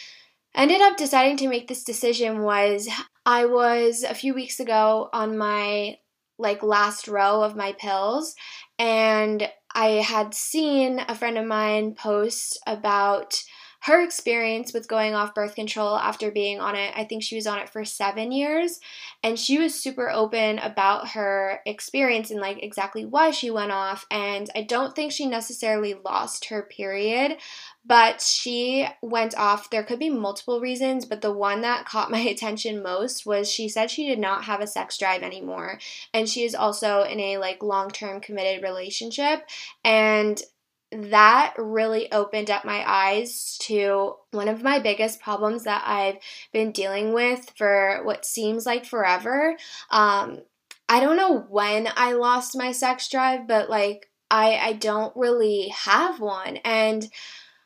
ended 0.55 0.81
up 0.81 0.97
deciding 0.97 1.37
to 1.39 1.49
make 1.49 1.69
this 1.69 1.85
decision 1.85 2.43
was 2.43 2.89
I 3.27 3.47
was 3.47 4.03
a 4.03 4.15
few 4.15 4.35
weeks 4.35 4.61
ago 4.61 5.09
on 5.13 5.37
my 5.37 5.99
like 6.39 6.63
last 6.63 7.07
row 7.07 7.43
of 7.43 7.57
my 7.57 7.73
pills 7.73 8.35
and 8.79 9.49
I 9.75 9.89
had 9.89 10.35
seen 10.35 11.01
a 11.07 11.15
friend 11.15 11.37
of 11.37 11.47
mine 11.47 11.95
post 11.95 12.59
about 12.67 13.43
her 13.83 14.03
experience 14.03 14.75
with 14.75 14.89
going 14.89 15.15
off 15.15 15.35
birth 15.35 15.55
control 15.55 15.97
after 15.97 16.31
being 16.31 16.61
on 16.61 16.77
it. 16.77 16.93
I 16.95 17.05
think 17.05 17.23
she 17.23 17.37
was 17.37 17.47
on 17.47 17.59
it 17.59 17.69
for 17.71 17.83
seven 17.85 18.31
years. 18.31 18.79
And 19.23 19.39
she 19.39 19.59
was 19.59 19.75
super 19.75 20.11
open 20.11 20.59
about 20.59 21.09
her 21.11 21.61
experience 21.65 22.31
and 22.31 22.41
like 22.41 22.63
exactly 22.63 23.07
why 23.07 23.31
she 23.31 23.51
went 23.51 23.73
off. 23.73 24.05
And 24.11 24.51
I 24.55 24.63
don't 24.63 24.95
think 24.95 25.13
she 25.13 25.25
necessarily 25.25 25.95
lost 25.95 26.47
her 26.47 26.63
period, 26.63 27.39
but 27.87 28.21
she 28.21 28.87
went 29.01 29.35
off. 29.39 29.71
There 29.71 29.83
could 29.83 29.99
be 29.99 30.11
multiple 30.11 30.61
reasons, 30.61 31.07
but 31.07 31.23
the 31.23 31.33
one 31.33 31.63
that 31.63 31.87
caught 31.87 32.11
my 32.11 32.19
attention 32.21 32.83
most 32.83 33.25
was 33.25 33.51
she 33.51 33.67
said 33.71 33.91
she 33.91 34.07
did 34.07 34.19
not 34.19 34.45
have 34.45 34.61
a 34.61 34.67
sex 34.67 34.99
drive 34.99 35.23
anymore. 35.23 35.79
And 36.13 36.29
she 36.29 36.45
is 36.45 36.55
also 36.55 37.03
in 37.05 37.19
a 37.19 37.39
like 37.39 37.63
long 37.63 37.91
term 37.91 38.21
committed 38.21 38.63
relationship. 38.63 39.47
And 39.83 40.43
that 40.93 41.55
really 41.57 42.11
opened 42.11 42.51
up 42.51 42.65
my 42.65 42.83
eyes 42.87 43.57
to 43.63 44.15
one 44.33 44.49
of 44.49 44.63
my 44.63 44.79
biggest 44.79 45.21
problems 45.21 45.65
that 45.65 45.83
I've 45.87 46.17
been 46.53 46.73
dealing 46.73 47.13
with 47.13 47.53
for 47.57 48.01
what 48.05 48.25
seems 48.25 48.67
like 48.67 48.85
forever. 48.85 49.57
Um, 49.91 50.41
I 50.89 50.99
don't 50.99 51.17
know 51.17 51.47
when 51.49 51.89
I 51.97 52.13
lost 52.15 52.57
my 52.57 52.73
sex 52.73 53.09
drive, 53.09 53.47
but 53.47 53.71
like 53.71 54.11
I 54.31 54.57
I 54.57 54.73
don't 54.73 55.15
really 55.17 55.69
have 55.69 56.21
one 56.21 56.57
and 56.59 57.09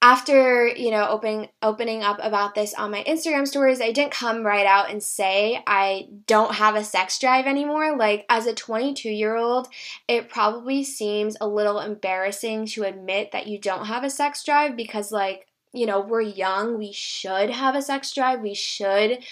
after 0.04 0.66
you 0.68 0.90
know 0.90 1.08
opening 1.08 1.48
opening 1.62 2.02
up 2.02 2.18
about 2.22 2.54
this 2.54 2.74
on 2.74 2.90
my 2.90 3.02
Instagram 3.04 3.48
stories, 3.48 3.80
I 3.80 3.90
didn't 3.90 4.12
come 4.12 4.44
right 4.44 4.66
out 4.66 4.90
and 4.90 5.02
say 5.02 5.62
I 5.66 6.08
don't 6.26 6.56
have 6.56 6.76
a 6.76 6.84
sex 6.84 7.18
drive 7.18 7.46
anymore. 7.46 7.96
Like 7.96 8.26
as 8.28 8.46
a 8.46 8.52
22 8.52 9.08
year 9.08 9.34
old, 9.34 9.66
it 10.06 10.28
probably 10.28 10.84
seems 10.84 11.38
a 11.40 11.48
little 11.48 11.80
embarrassing 11.80 12.66
to 12.66 12.82
admit 12.82 13.32
that 13.32 13.46
you 13.46 13.58
don't 13.58 13.86
have 13.86 14.04
a 14.04 14.10
sex 14.10 14.44
drive 14.44 14.76
because 14.76 15.10
like 15.10 15.46
you 15.72 15.86
know 15.86 16.00
we're 16.00 16.20
young, 16.20 16.76
we 16.76 16.92
should 16.92 17.48
have 17.48 17.74
a 17.74 17.80
sex 17.80 18.12
drive, 18.12 18.42
we 18.42 18.52
should 18.52 19.24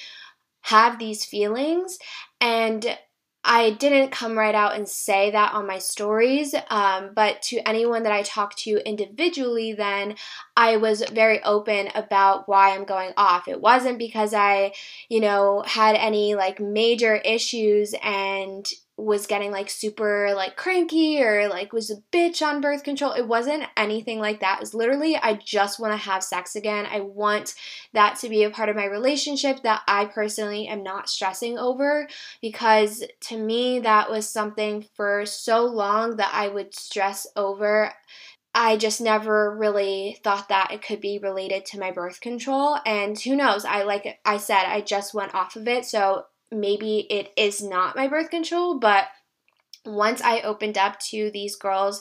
have 0.63 0.99
these 0.99 1.23
feelings 1.23 1.99
and 2.41 2.97
I 3.45 3.71
didn't 3.71 4.11
come 4.11 4.39
right 4.39 4.55
out 4.55 4.77
and 4.77 4.89
say 4.89 5.33
that 5.33 5.53
on 5.53 5.67
my 5.67 5.79
stories, 5.79 6.55
um, 6.71 7.11
but 7.15 7.43
to 7.43 7.59
anyone 7.69 8.05
that 8.05 8.13
I 8.13 8.23
talked 8.23 8.59
to 8.59 8.89
individually, 8.89 9.73
then 9.73 10.15
I 10.57 10.77
was 10.77 11.03
very 11.13 11.43
open 11.43 11.89
about 11.95 12.49
why 12.49 12.73
I'm 12.73 12.85
going 12.85 13.13
off. 13.17 13.49
It 13.49 13.61
wasn't 13.61 13.99
because 13.99 14.33
I, 14.33 14.75
you 15.09 15.21
know, 15.21 15.65
had 15.67 15.97
any 15.97 16.37
like 16.37 16.61
major 16.61 17.17
issues 17.17 17.95
and 18.05 18.71
was 19.03 19.27
getting 19.27 19.51
like 19.51 19.69
super 19.69 20.33
like 20.35 20.57
cranky 20.57 21.23
or 21.23 21.49
like 21.49 21.73
was 21.73 21.91
a 21.91 21.97
bitch 22.13 22.41
on 22.41 22.61
birth 22.61 22.85
control. 22.85 23.13
It 23.13 23.27
wasn't 23.27 23.65
anything 23.77 24.21
like 24.21 24.41
that. 24.41 24.59
It 24.59 24.61
was 24.61 24.75
literally 24.75 25.17
I 25.17 25.35
just 25.35 25.81
want 25.81 25.93
to 25.93 25.97
have 25.97 26.23
sex 26.23 26.55
again. 26.55 26.87
I 26.91 27.01
want 27.01 27.55
that 27.93 28.17
to 28.21 28.29
be 28.29 28.45
a 28.45 28.51
part 28.51 28.69
of 28.69 28.77
my 28.77 28.85
relationship 28.85 29.63
that 29.63 29.83
I 29.89 30.05
personally 30.05 30.69
am 30.69 30.83
not 30.83 31.09
stressing 31.09 31.59
over 31.59 32.09
because 32.41 33.05
to 33.23 33.37
me 33.37 33.81
that 33.81 34.11
was 34.11 34.29
something 34.29 34.87
for 34.95 35.27
so 35.27 35.65
long 35.65 36.17
that 36.17 36.31
I 36.33 36.49
would 36.49 36.75
stress 36.75 37.27
over. 37.35 37.93
I 38.55 38.77
just 38.77 39.01
never 39.01 39.57
really 39.57 40.19
thought 40.23 40.51
that 40.51 40.73
it 40.73 40.83
could 40.83 41.01
be 41.01 41.19
related 41.19 41.65
to 41.67 41.81
my 41.81 41.91
birth 41.91 42.21
control 42.21 42.77
and 42.85 43.19
who 43.19 43.35
knows 43.35 43.65
I 43.65 43.83
like 43.85 44.21
I 44.25 44.37
said 44.37 44.65
I 44.67 44.83
just 44.83 45.15
went 45.15 45.35
off 45.35 45.57
of 45.57 45.67
it 45.67 45.87
so 45.87 46.27
maybe 46.53 47.07
it 47.11 47.33
is 47.37 47.63
not 47.63 47.97
my 47.97 48.09
birth 48.09 48.31
control, 48.31 48.79
but 48.79 49.07
once 49.85 50.21
I 50.21 50.41
opened 50.41 50.79
up 50.79 51.01
to 51.11 51.31
these 51.31 51.57
girls 51.57 52.01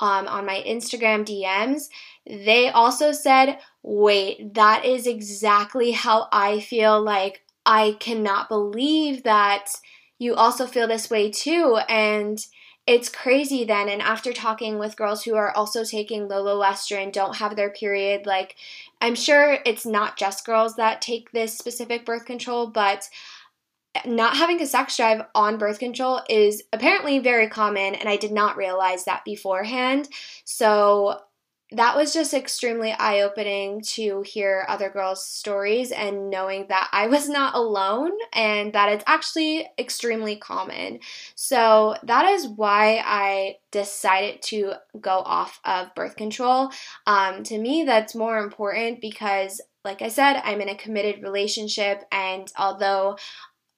um, 0.00 0.26
on 0.28 0.44
my 0.44 0.62
Instagram 0.66 1.24
DMs, 1.24 1.88
they 2.26 2.68
also 2.68 3.12
said, 3.12 3.58
wait, 3.82 4.54
that 4.54 4.84
is 4.84 5.06
exactly 5.06 5.92
how 5.92 6.28
I 6.32 6.60
feel. 6.60 7.00
Like, 7.00 7.42
I 7.64 7.96
cannot 8.00 8.48
believe 8.48 9.22
that 9.22 9.68
you 10.18 10.34
also 10.34 10.66
feel 10.66 10.86
this 10.86 11.10
way 11.10 11.30
too. 11.30 11.78
And 11.88 12.44
it's 12.86 13.08
crazy 13.08 13.64
then. 13.64 13.88
And 13.88 14.02
after 14.02 14.32
talking 14.32 14.78
with 14.78 14.96
girls 14.96 15.24
who 15.24 15.34
are 15.36 15.56
also 15.56 15.84
taking 15.84 16.28
Lo 16.28 16.44
Loestrin, 16.44 17.12
don't 17.12 17.36
have 17.36 17.56
their 17.56 17.70
period, 17.70 18.26
like, 18.26 18.56
I'm 19.00 19.14
sure 19.14 19.58
it's 19.64 19.86
not 19.86 20.18
just 20.18 20.44
girls 20.44 20.76
that 20.76 21.00
take 21.00 21.32
this 21.32 21.56
specific 21.56 22.04
birth 22.04 22.26
control, 22.26 22.66
but 22.66 23.08
not 24.06 24.36
having 24.36 24.60
a 24.60 24.66
sex 24.66 24.96
drive 24.96 25.22
on 25.34 25.58
birth 25.58 25.78
control 25.78 26.20
is 26.28 26.62
apparently 26.72 27.18
very 27.18 27.48
common, 27.48 27.94
and 27.94 28.08
I 28.08 28.16
did 28.16 28.32
not 28.32 28.56
realize 28.56 29.04
that 29.04 29.24
beforehand. 29.24 30.08
So 30.44 31.20
that 31.72 31.96
was 31.96 32.12
just 32.12 32.34
extremely 32.34 32.92
eye 32.92 33.20
opening 33.20 33.80
to 33.80 34.22
hear 34.22 34.64
other 34.68 34.90
girls' 34.90 35.26
stories 35.26 35.90
and 35.90 36.30
knowing 36.30 36.66
that 36.68 36.88
I 36.92 37.06
was 37.06 37.28
not 37.28 37.54
alone 37.54 38.12
and 38.32 38.72
that 38.74 38.90
it's 38.90 39.04
actually 39.06 39.66
extremely 39.78 40.36
common. 40.36 41.00
So, 41.34 41.96
that 42.04 42.26
is 42.26 42.46
why 42.46 43.02
I 43.04 43.56
decided 43.70 44.42
to 44.42 44.74
go 45.00 45.18
off 45.18 45.60
of 45.64 45.94
birth 45.94 46.16
control. 46.16 46.70
Um, 47.06 47.42
to 47.44 47.58
me, 47.58 47.84
that's 47.84 48.14
more 48.14 48.38
important 48.38 49.00
because 49.00 49.60
like 49.84 50.00
I 50.00 50.08
said, 50.08 50.40
I'm 50.44 50.62
in 50.62 50.70
a 50.70 50.74
committed 50.74 51.22
relationship, 51.22 52.04
and 52.10 52.50
although 52.56 53.18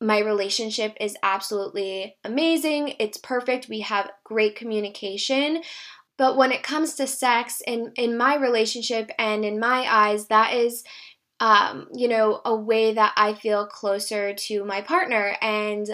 my 0.01 0.19
relationship 0.19 0.97
is 1.01 1.17
absolutely 1.23 2.17
amazing. 2.25 2.95
It's 2.99 3.19
perfect. 3.19 3.69
We 3.69 3.81
have 3.81 4.11
great 4.25 4.57
communication. 4.57 5.63
But 6.19 6.37
when 6.37 6.51
it 6.53 6.63
comes 6.63 6.95
to 6.95 7.07
sex 7.07 7.63
in 7.67 7.93
in 7.97 8.17
my 8.17 8.37
relationship 8.37 9.11
and 9.19 9.45
in 9.45 9.61
my 9.61 9.87
eyes, 9.89 10.29
that 10.29 10.55
is 10.55 10.83
um, 11.41 11.89
you 11.95 12.09
know, 12.09 12.41
a 12.45 12.57
way 12.57 12.95
that 12.95 13.13
I 13.17 13.35
feel 13.35 13.67
closer 13.67 14.33
to 14.33 14.65
my 14.65 14.81
partner 14.81 15.37
and 15.43 15.87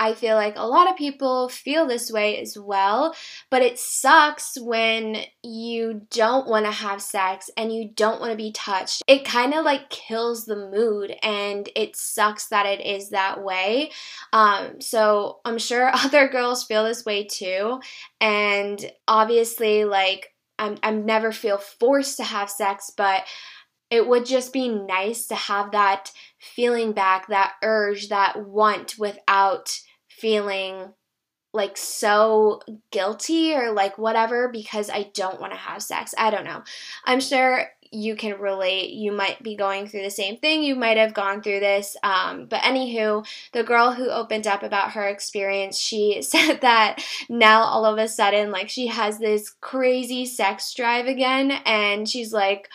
I 0.00 0.14
feel 0.14 0.34
like 0.34 0.54
a 0.56 0.66
lot 0.66 0.90
of 0.90 0.96
people 0.96 1.50
feel 1.50 1.86
this 1.86 2.10
way 2.10 2.40
as 2.40 2.56
well, 2.58 3.14
but 3.50 3.60
it 3.60 3.78
sucks 3.78 4.58
when 4.58 5.18
you 5.42 6.06
don't 6.10 6.48
want 6.48 6.64
to 6.64 6.72
have 6.72 7.02
sex 7.02 7.50
and 7.54 7.70
you 7.70 7.90
don't 7.94 8.18
want 8.18 8.30
to 8.30 8.36
be 8.36 8.50
touched. 8.50 9.02
It 9.06 9.26
kind 9.26 9.52
of 9.52 9.62
like 9.62 9.90
kills 9.90 10.46
the 10.46 10.56
mood 10.56 11.14
and 11.22 11.68
it 11.76 11.96
sucks 11.96 12.46
that 12.46 12.64
it 12.64 12.80
is 12.80 13.10
that 13.10 13.44
way. 13.44 13.90
Um, 14.32 14.80
so 14.80 15.40
I'm 15.44 15.58
sure 15.58 15.90
other 15.94 16.28
girls 16.28 16.64
feel 16.64 16.84
this 16.84 17.04
way 17.04 17.24
too. 17.24 17.80
And 18.22 18.90
obviously, 19.06 19.84
like, 19.84 20.28
I'm, 20.58 20.78
I'm 20.82 21.04
never 21.04 21.30
feel 21.30 21.58
forced 21.58 22.16
to 22.16 22.24
have 22.24 22.48
sex, 22.48 22.90
but 22.96 23.24
it 23.90 24.06
would 24.06 24.24
just 24.24 24.54
be 24.54 24.68
nice 24.70 25.26
to 25.26 25.34
have 25.34 25.72
that 25.72 26.10
feeling 26.38 26.92
back, 26.92 27.26
that 27.26 27.54
urge, 27.62 28.08
that 28.08 28.46
want 28.46 28.98
without 28.98 29.78
feeling 30.20 30.92
like 31.52 31.76
so 31.76 32.60
guilty 32.92 33.54
or 33.54 33.72
like 33.72 33.98
whatever 33.98 34.48
because 34.48 34.88
I 34.88 35.10
don't 35.14 35.40
want 35.40 35.52
to 35.52 35.58
have 35.58 35.82
sex. 35.82 36.14
I 36.16 36.30
don't 36.30 36.44
know. 36.44 36.62
I'm 37.04 37.20
sure 37.20 37.66
you 37.92 38.14
can 38.14 38.38
relate. 38.38 38.90
You 38.90 39.10
might 39.10 39.42
be 39.42 39.56
going 39.56 39.88
through 39.88 40.02
the 40.02 40.10
same 40.10 40.36
thing. 40.36 40.62
You 40.62 40.76
might 40.76 40.96
have 40.96 41.12
gone 41.12 41.42
through 41.42 41.58
this. 41.58 41.96
Um, 42.04 42.46
but 42.46 42.60
anywho, 42.60 43.26
the 43.52 43.64
girl 43.64 43.92
who 43.92 44.08
opened 44.08 44.46
up 44.46 44.62
about 44.62 44.92
her 44.92 45.08
experience, 45.08 45.76
she 45.76 46.22
said 46.22 46.60
that 46.60 47.04
now 47.28 47.62
all 47.62 47.84
of 47.84 47.98
a 47.98 48.06
sudden, 48.06 48.52
like, 48.52 48.68
she 48.68 48.86
has 48.86 49.18
this 49.18 49.50
crazy 49.60 50.24
sex 50.24 50.72
drive 50.72 51.06
again. 51.06 51.50
And 51.66 52.08
she's 52.08 52.32
like, 52.32 52.68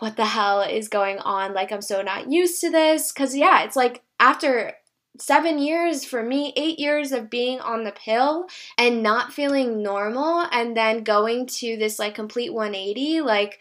what 0.00 0.16
the 0.16 0.26
hell 0.26 0.60
is 0.60 0.88
going 0.88 1.18
on? 1.20 1.54
Like, 1.54 1.72
I'm 1.72 1.80
so 1.80 2.02
not 2.02 2.30
used 2.30 2.60
to 2.60 2.68
this. 2.68 3.10
Cause, 3.10 3.34
yeah, 3.34 3.62
it's 3.62 3.76
like 3.76 4.02
after 4.20 4.74
seven 5.18 5.58
years 5.58 6.04
for 6.04 6.22
me, 6.22 6.52
eight 6.56 6.78
years 6.78 7.12
of 7.12 7.30
being 7.30 7.60
on 7.60 7.84
the 7.84 7.92
pill 7.92 8.46
and 8.76 9.02
not 9.02 9.32
feeling 9.32 9.82
normal, 9.82 10.46
and 10.52 10.76
then 10.76 11.02
going 11.04 11.46
to 11.46 11.76
this 11.76 11.98
like 11.98 12.14
complete 12.14 12.52
180, 12.52 13.20
like, 13.22 13.60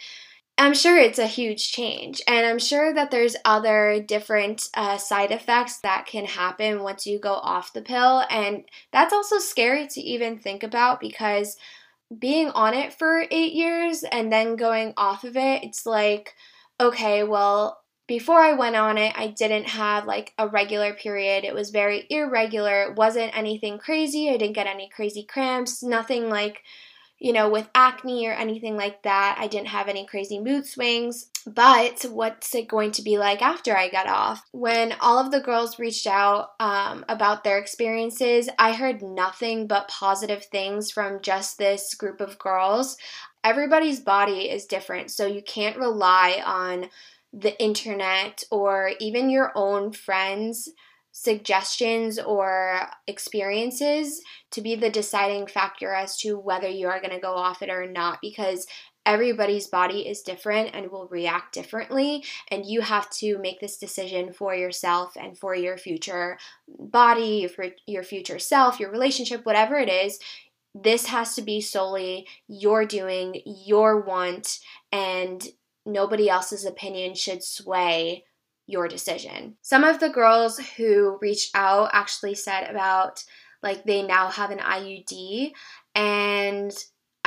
I'm 0.60 0.74
sure 0.74 0.98
it's 0.98 1.20
a 1.20 1.28
huge 1.28 1.72
change. 1.72 2.22
And 2.28 2.46
I'm 2.46 2.58
sure 2.58 2.92
that 2.94 3.12
there's 3.12 3.36
other 3.46 4.04
different 4.06 4.70
uh, 4.74 4.98
side 4.98 5.32
effects 5.32 5.80
that 5.82 6.08
can 6.08 6.26
happen 6.26 6.82
once 6.82 7.06
you 7.06 7.20
go 7.20 7.34
off 7.34 7.74
the 7.74 7.82
pill. 7.82 8.24
And 8.32 8.64
that's 8.92 9.14
also 9.14 9.38
scary 9.38 9.88
to 9.90 10.02
even 10.02 10.40
think 10.40 10.64
about 10.64 11.00
because 11.00 11.58
being 12.18 12.50
on 12.50 12.74
it 12.74 12.94
for 12.94 13.26
eight 13.30 13.54
years 13.54 14.04
and 14.04 14.32
then 14.32 14.56
going 14.56 14.94
off 14.98 15.24
of 15.24 15.38
it, 15.38 15.64
it's 15.64 15.86
like, 15.86 16.34
okay, 16.80 17.24
well, 17.24 17.80
before 18.08 18.40
I 18.40 18.54
went 18.54 18.78
on 18.78 18.98
it, 18.98 19.14
I 19.18 19.28
didn't 19.28 19.68
have 19.68 20.06
like 20.06 20.34
a 20.38 20.48
regular 20.48 20.94
period. 20.94 21.44
It 21.44 21.54
was 21.54 21.70
very 21.70 22.08
irregular. 22.10 22.84
It 22.84 22.96
wasn't 22.96 23.38
anything 23.38 23.78
crazy. 23.78 24.30
I 24.30 24.38
didn't 24.38 24.56
get 24.56 24.66
any 24.66 24.90
crazy 24.90 25.24
cramps, 25.24 25.84
nothing 25.84 26.30
like, 26.30 26.64
you 27.20 27.34
know, 27.34 27.50
with 27.50 27.68
acne 27.76 28.26
or 28.28 28.32
anything 28.32 28.78
like 28.78 29.04
that. 29.04 29.36
I 29.40 29.48
didn't 29.48 29.68
have 29.68 29.90
any 29.90 30.06
crazy 30.06 30.40
mood 30.40 30.66
swings. 30.66 31.30
But 31.46 32.06
what's 32.10 32.56
it 32.56 32.68
going 32.68 32.92
to 32.94 33.02
be 33.02 33.18
like 33.18 33.42
after 33.42 33.76
I 33.76 33.90
got 33.90 34.08
off? 34.08 34.42
When 34.52 34.94
all 35.02 35.18
of 35.18 35.32
the 35.32 35.42
girls 35.42 35.80
reached 35.80 36.08
out 36.08 36.52
um, 36.62 37.04
about 37.10 37.44
their 37.44 37.58
experiences, 37.58 38.50
I 38.58 38.74
heard 38.74 39.02
nothing 39.02 39.68
but 39.68 39.90
positive 39.90 40.46
things 40.46 40.92
from 40.92 41.22
just 41.22 41.58
this 41.58 41.94
group 41.94 42.22
of 42.22 42.40
girls. 42.40 42.98
Everybody's 43.44 44.00
body 44.00 44.50
is 44.50 44.66
different, 44.66 45.10
so 45.10 45.26
you 45.26 45.42
can't 45.42 45.78
rely 45.78 46.42
on 46.46 46.90
the 47.34 47.60
internet 47.62 48.44
or 48.52 48.92
even 49.00 49.30
your 49.30 49.52
own 49.56 49.92
friends' 49.92 50.70
suggestions 51.12 52.20
or 52.20 52.80
experiences 53.08 54.22
to 54.52 54.62
be 54.62 54.76
the 54.76 54.90
deciding 54.90 55.48
factor 55.48 55.92
as 55.94 56.16
to 56.16 56.38
whether 56.38 56.68
you 56.68 56.88
are 56.88 57.02
going 57.02 57.14
to 57.14 57.20
go 57.20 57.34
off 57.34 57.64
it 57.64 57.72
or 57.72 57.88
not 57.88 58.20
because 58.22 58.68
everybody's 59.04 59.66
body 59.66 60.08
is 60.08 60.22
different 60.22 60.70
and 60.76 60.92
will 60.92 61.08
react 61.08 61.56
differently 61.56 62.24
and 62.52 62.68
you 62.68 62.82
have 62.82 63.10
to 63.10 63.40
make 63.40 63.60
this 63.60 63.78
decision 63.78 64.32
for 64.32 64.54
yourself 64.54 65.18
and 65.20 65.36
for 65.38 65.56
your 65.56 65.78
future 65.78 66.38
body 66.68 67.48
for 67.48 67.66
your 67.88 68.04
future 68.04 68.38
self 68.38 68.80
your 68.80 68.92
relationship 68.92 69.44
whatever 69.44 69.76
it 69.76 69.90
is. 69.90 70.20
This 70.76 71.08
has 71.08 71.34
to 71.34 71.42
be 71.42 71.62
solely 71.62 72.28
your 72.48 72.86
doing 72.86 73.42
your 73.46 74.02
want 74.02 74.60
and 74.92 75.42
nobody 75.88 76.30
else's 76.30 76.66
opinion 76.66 77.16
should 77.16 77.44
sway 77.44 78.26
your 78.68 78.88
decision. 78.88 79.56
Some 79.62 79.84
of 79.84 80.00
the 80.00 80.10
girls 80.10 80.60
who 80.76 81.18
reached 81.22 81.52
out 81.56 81.90
actually 81.94 82.36
said 82.36 82.70
about 82.70 83.24
like 83.64 83.86
they 83.86 84.04
now 84.04 84.28
have 84.28 84.52
an 84.52 84.60
IUD 84.60 85.54
and 85.96 86.72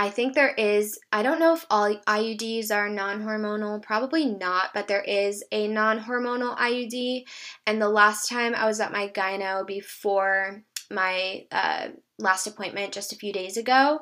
I 0.00 0.09
think 0.09 0.35
there 0.35 0.55
is, 0.55 0.99
I 1.12 1.23
don't 1.23 1.38
know 1.38 1.52
if 1.52 1.67
all 1.69 1.95
IUDs 1.95 2.75
are 2.75 2.88
non 2.88 3.23
hormonal, 3.23 3.83
probably 3.83 4.25
not, 4.25 4.71
but 4.73 4.88
there 4.88 5.02
is 5.02 5.45
a 5.52 5.69
non 5.69 6.00
hormonal 6.00 6.57
IUD. 6.57 7.25
And 7.67 7.83
the 7.83 7.88
last 7.90 8.26
time 8.26 8.55
I 8.55 8.64
was 8.64 8.81
at 8.81 8.93
my 8.93 9.09
gyno 9.09 9.67
before 9.67 10.62
my 10.90 11.45
uh, 11.52 11.88
last 12.19 12.47
appointment 12.47 12.95
just 12.95 13.12
a 13.12 13.17
few 13.17 13.31
days 13.31 13.59
ago, 13.59 14.00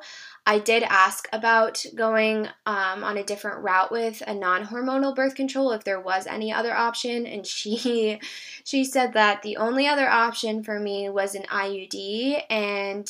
I 0.49 0.61
did 0.61 0.83
ask 0.83 1.29
about 1.31 1.85
going 1.95 2.47
um, 2.65 3.05
on 3.05 3.19
a 3.19 3.23
different 3.23 3.63
route 3.63 3.93
with 3.93 4.23
a 4.27 4.33
non-hormonal 4.33 5.15
birth 5.15 5.35
control 5.35 5.73
if 5.73 5.85
there 5.85 6.01
was 6.01 6.27
any 6.27 6.51
other 6.51 6.73
option, 6.75 7.27
and 7.27 7.47
she 7.47 8.19
she 8.65 8.83
said 8.83 9.13
that 9.13 9.43
the 9.43 9.59
only 9.59 9.87
other 9.87 10.09
option 10.09 10.65
for 10.65 10.81
me 10.81 11.11
was 11.11 11.35
an 11.35 11.43
IUD, 11.43 12.45
and 12.49 13.07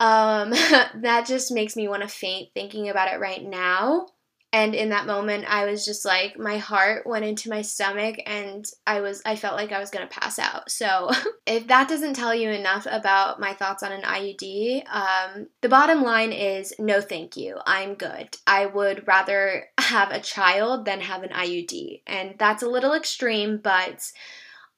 um, 0.00 0.50
that 0.96 1.24
just 1.24 1.52
makes 1.52 1.76
me 1.76 1.86
want 1.86 2.02
to 2.02 2.08
faint 2.08 2.48
thinking 2.52 2.88
about 2.88 3.12
it 3.12 3.20
right 3.20 3.44
now. 3.44 4.08
And 4.52 4.74
in 4.74 4.88
that 4.88 5.06
moment, 5.06 5.44
I 5.48 5.64
was 5.64 5.84
just 5.84 6.04
like, 6.04 6.36
my 6.36 6.58
heart 6.58 7.06
went 7.06 7.24
into 7.24 7.48
my 7.48 7.62
stomach 7.62 8.16
and 8.26 8.64
I 8.84 9.00
was, 9.00 9.22
I 9.24 9.36
felt 9.36 9.54
like 9.54 9.70
I 9.70 9.78
was 9.78 9.90
gonna 9.90 10.08
pass 10.08 10.40
out. 10.40 10.70
So, 10.70 11.10
if 11.46 11.68
that 11.68 11.88
doesn't 11.88 12.14
tell 12.14 12.34
you 12.34 12.50
enough 12.50 12.86
about 12.90 13.38
my 13.38 13.52
thoughts 13.52 13.84
on 13.84 13.92
an 13.92 14.02
IUD, 14.02 14.82
um, 14.92 15.46
the 15.60 15.68
bottom 15.68 16.02
line 16.02 16.32
is 16.32 16.74
no 16.80 17.00
thank 17.00 17.36
you. 17.36 17.58
I'm 17.64 17.94
good. 17.94 18.36
I 18.46 18.66
would 18.66 19.06
rather 19.06 19.66
have 19.78 20.10
a 20.10 20.20
child 20.20 20.84
than 20.84 21.00
have 21.00 21.22
an 21.22 21.30
IUD. 21.30 22.02
And 22.08 22.34
that's 22.36 22.64
a 22.64 22.68
little 22.68 22.94
extreme, 22.94 23.60
but 23.62 24.02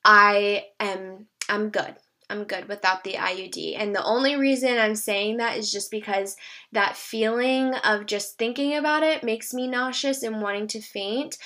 I 0.05 0.67
am, 0.81 1.29
I'm 1.49 1.71
good. 1.71 1.95
I'm 2.33 2.45
good 2.45 2.69
without 2.69 3.05
the 3.05 3.15
IUD. 3.15 3.77
And 3.79 3.95
the 3.95 4.05
only 4.05 4.37
reason 4.37 4.79
I'm 4.79 4.95
saying 4.95 5.37
that 5.37 5.57
is 5.59 5.71
just 5.71 5.91
because 5.91 6.37
that 6.73 6.97
feeling 6.97 7.75
of 7.75 8.07
just 8.07 8.39
thinking 8.39 8.75
about 8.77 9.03
it 9.03 9.23
makes 9.23 9.53
me 9.53 9.69
nauseous 9.69 10.23
and 10.23 10.41
wanting 10.41 10.67
to 10.69 10.81
faint, 10.81 11.37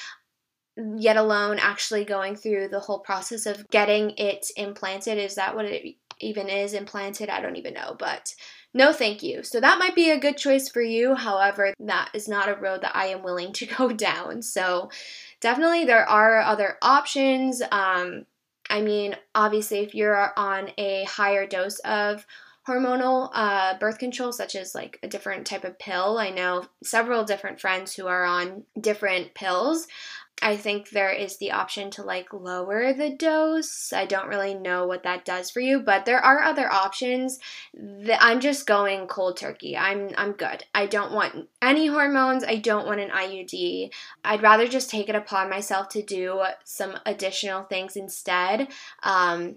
yet 0.96 1.16
alone 1.16 1.58
actually 1.58 2.04
going 2.04 2.36
through 2.36 2.68
the 2.68 2.80
whole 2.80 3.00
process 3.00 3.46
of 3.46 3.68
getting 3.70 4.10
it 4.12 4.46
implanted. 4.56 5.18
Is 5.18 5.34
that 5.34 5.56
what 5.56 5.64
it 5.64 5.96
even 6.20 6.48
is 6.48 6.72
implanted? 6.72 7.28
I 7.28 7.40
don't 7.40 7.56
even 7.56 7.74
know, 7.74 7.96
but 7.98 8.34
no 8.72 8.92
thank 8.92 9.22
you. 9.22 9.42
So 9.42 9.58
that 9.58 9.78
might 9.78 9.94
be 9.94 10.10
a 10.10 10.20
good 10.20 10.36
choice 10.36 10.68
for 10.68 10.82
you. 10.82 11.14
However, 11.14 11.72
that 11.80 12.10
is 12.14 12.28
not 12.28 12.48
a 12.48 12.54
road 12.54 12.82
that 12.82 12.94
I 12.94 13.06
am 13.06 13.22
willing 13.22 13.52
to 13.54 13.66
go 13.76 13.90
down. 13.90 14.42
So 14.42 14.90
definitely 15.40 15.84
there 15.84 16.08
are 16.08 16.40
other 16.40 16.76
options. 16.82 17.62
Um, 17.72 18.26
I 18.70 18.80
mean, 18.80 19.16
obviously, 19.34 19.78
if 19.80 19.94
you're 19.94 20.32
on 20.36 20.70
a 20.78 21.04
higher 21.04 21.46
dose 21.46 21.78
of 21.80 22.26
hormonal 22.66 23.30
uh, 23.32 23.78
birth 23.78 23.98
control, 23.98 24.32
such 24.32 24.56
as 24.56 24.74
like 24.74 24.98
a 25.02 25.08
different 25.08 25.46
type 25.46 25.64
of 25.64 25.78
pill, 25.78 26.18
I 26.18 26.30
know 26.30 26.64
several 26.82 27.24
different 27.24 27.60
friends 27.60 27.94
who 27.94 28.06
are 28.06 28.24
on 28.24 28.64
different 28.80 29.34
pills. 29.34 29.86
I 30.42 30.56
think 30.56 30.90
there 30.90 31.10
is 31.10 31.38
the 31.38 31.52
option 31.52 31.90
to 31.92 32.02
like 32.02 32.32
lower 32.32 32.92
the 32.92 33.10
dose. 33.10 33.92
I 33.92 34.04
don't 34.04 34.28
really 34.28 34.54
know 34.54 34.86
what 34.86 35.02
that 35.04 35.24
does 35.24 35.50
for 35.50 35.60
you, 35.60 35.80
but 35.80 36.04
there 36.04 36.20
are 36.20 36.42
other 36.42 36.70
options. 36.70 37.38
I'm 38.20 38.40
just 38.40 38.66
going 38.66 39.06
cold 39.06 39.38
turkey. 39.38 39.76
I'm 39.76 40.10
I'm 40.16 40.32
good. 40.32 40.64
I 40.74 40.86
don't 40.86 41.12
want 41.12 41.48
any 41.62 41.86
hormones. 41.86 42.44
I 42.44 42.56
don't 42.56 42.86
want 42.86 43.00
an 43.00 43.10
IUD. 43.10 43.90
I'd 44.24 44.42
rather 44.42 44.68
just 44.68 44.90
take 44.90 45.08
it 45.08 45.14
upon 45.14 45.48
myself 45.48 45.88
to 45.90 46.02
do 46.02 46.42
some 46.64 46.98
additional 47.06 47.64
things 47.64 47.96
instead. 47.96 48.68
Um, 49.02 49.56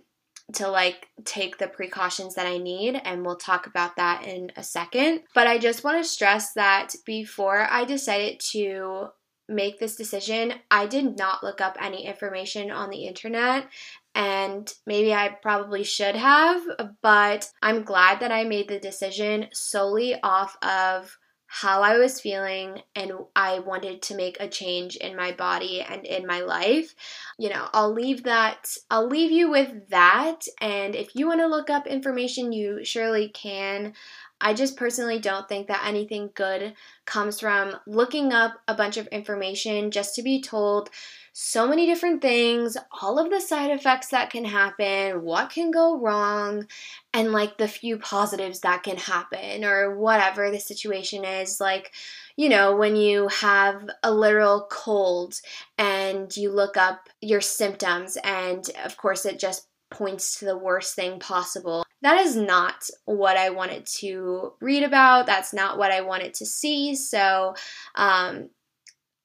to 0.53 0.67
like 0.67 1.09
take 1.25 1.57
the 1.57 1.67
precautions 1.67 2.35
that 2.35 2.47
I 2.47 2.57
need, 2.57 2.99
and 3.03 3.23
we'll 3.23 3.35
talk 3.35 3.67
about 3.67 3.97
that 3.97 4.25
in 4.25 4.51
a 4.55 4.63
second. 4.63 5.21
But 5.35 5.45
I 5.45 5.59
just 5.59 5.83
want 5.83 6.01
to 6.01 6.09
stress 6.09 6.53
that 6.53 6.95
before 7.05 7.67
I 7.69 7.85
decided 7.85 8.39
to 8.51 9.09
make 9.49 9.79
this 9.79 9.95
decision, 9.95 10.53
I 10.69 10.85
did 10.85 11.17
not 11.17 11.43
look 11.43 11.59
up 11.59 11.77
any 11.81 12.05
information 12.05 12.71
on 12.71 12.89
the 12.89 13.05
internet. 13.05 13.67
And 14.15 14.71
maybe 14.85 15.13
I 15.13 15.29
probably 15.41 15.83
should 15.83 16.15
have, 16.15 16.61
but 17.01 17.49
I'm 17.61 17.83
glad 17.83 18.19
that 18.19 18.31
I 18.31 18.43
made 18.43 18.67
the 18.67 18.79
decision 18.79 19.47
solely 19.53 20.15
off 20.21 20.57
of 20.63 21.17
how 21.51 21.81
I 21.81 21.97
was 21.97 22.21
feeling 22.21 22.83
and 22.95 23.11
I 23.35 23.57
wanted 23.57 24.03
to 24.03 24.15
make 24.15 24.37
a 24.39 24.47
change 24.47 24.95
in 24.97 25.15
my 25.15 25.31
body 25.31 25.81
and 25.81 26.05
in 26.05 26.27
my 26.27 26.41
life. 26.41 26.93
You 27.39 27.49
know, 27.49 27.67
I'll 27.73 27.91
leave 27.91 28.23
that, 28.23 28.75
I'll 28.91 29.07
leave 29.07 29.31
you 29.31 29.49
with 29.49 29.89
that. 29.89 30.41
And 30.61 30.95
if 30.95 31.15
you 31.15 31.27
want 31.27 31.39
to 31.39 31.47
look 31.47 31.71
up 31.71 31.87
information, 31.87 32.53
you 32.53 32.85
surely 32.85 33.29
can. 33.29 33.93
I 34.41 34.53
just 34.53 34.77
personally 34.77 35.19
don't 35.19 35.49
think 35.49 35.67
that 35.67 35.85
anything 35.85 36.29
good 36.33 36.73
comes 37.05 37.39
from 37.39 37.75
looking 37.85 38.31
up 38.31 38.53
a 38.67 38.73
bunch 38.73 38.97
of 38.97 39.07
information 39.07 39.91
just 39.91 40.15
to 40.15 40.23
be 40.23 40.41
told 40.41 40.89
so 41.33 41.67
many 41.67 41.85
different 41.85 42.21
things, 42.21 42.75
all 43.01 43.19
of 43.19 43.29
the 43.29 43.39
side 43.39 43.71
effects 43.71 44.07
that 44.09 44.29
can 44.29 44.45
happen, 44.45 45.21
what 45.21 45.49
can 45.49 45.71
go 45.71 45.97
wrong, 45.97 46.67
and 47.13 47.31
like 47.31 47.57
the 47.57 47.67
few 47.67 47.97
positives 47.97 48.61
that 48.61 48.83
can 48.83 48.97
happen, 48.97 49.63
or 49.63 49.97
whatever 49.97 50.51
the 50.51 50.59
situation 50.59 51.23
is. 51.23 51.59
Like, 51.59 51.93
you 52.35 52.49
know, 52.49 52.75
when 52.75 52.95
you 52.95 53.27
have 53.27 53.89
a 54.03 54.11
literal 54.11 54.67
cold 54.69 55.39
and 55.77 56.35
you 56.35 56.51
look 56.51 56.77
up 56.77 57.09
your 57.21 57.41
symptoms, 57.41 58.17
and 58.23 58.69
of 58.83 58.97
course, 58.97 59.25
it 59.25 59.39
just 59.39 59.67
points 59.91 60.39
to 60.39 60.45
the 60.45 60.57
worst 60.57 60.95
thing 60.95 61.19
possible. 61.19 61.85
That 62.01 62.19
is 62.19 62.35
not 62.35 62.89
what 63.05 63.37
I 63.37 63.49
wanted 63.49 63.85
to 63.97 64.53
read 64.61 64.83
about. 64.83 65.25
That's 65.25 65.53
not 65.53 65.77
what 65.77 65.91
I 65.91 66.01
wanted 66.01 66.33
to 66.35 66.45
see. 66.45 66.95
So, 66.95 67.55
um, 67.95 68.49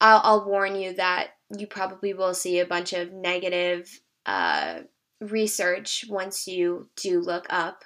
I'll, 0.01 0.21
I'll 0.23 0.45
warn 0.45 0.75
you 0.75 0.93
that 0.95 1.29
you 1.57 1.67
probably 1.67 2.13
will 2.13 2.33
see 2.33 2.59
a 2.59 2.65
bunch 2.65 2.93
of 2.93 3.13
negative 3.13 4.01
uh, 4.25 4.79
research 5.21 6.05
once 6.09 6.47
you 6.47 6.89
do 6.95 7.21
look 7.21 7.45
up 7.49 7.83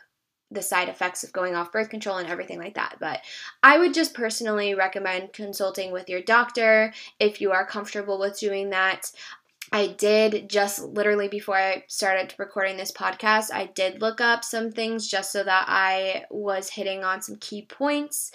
the 0.51 0.61
side 0.61 0.89
effects 0.89 1.23
of 1.23 1.31
going 1.31 1.53
off 1.53 1.71
birth 1.71 1.89
control 1.89 2.17
and 2.17 2.27
everything 2.27 2.57
like 2.57 2.73
that. 2.73 2.95
But 2.99 3.21
I 3.61 3.77
would 3.77 3.93
just 3.93 4.15
personally 4.15 4.73
recommend 4.73 5.33
consulting 5.33 5.91
with 5.91 6.09
your 6.09 6.21
doctor 6.21 6.91
if 7.19 7.39
you 7.39 7.51
are 7.51 7.65
comfortable 7.65 8.19
with 8.19 8.39
doing 8.39 8.71
that. 8.71 9.11
I 9.71 9.87
did 9.87 10.49
just 10.49 10.81
literally 10.81 11.27
before 11.27 11.57
I 11.57 11.83
started 11.87 12.33
recording 12.37 12.77
this 12.77 12.91
podcast, 12.91 13.51
I 13.53 13.65
did 13.67 14.01
look 14.01 14.19
up 14.19 14.43
some 14.43 14.71
things 14.71 15.07
just 15.07 15.31
so 15.31 15.43
that 15.43 15.65
I 15.67 16.25
was 16.29 16.69
hitting 16.69 17.03
on 17.03 17.21
some 17.21 17.35
key 17.35 17.65
points 17.65 18.31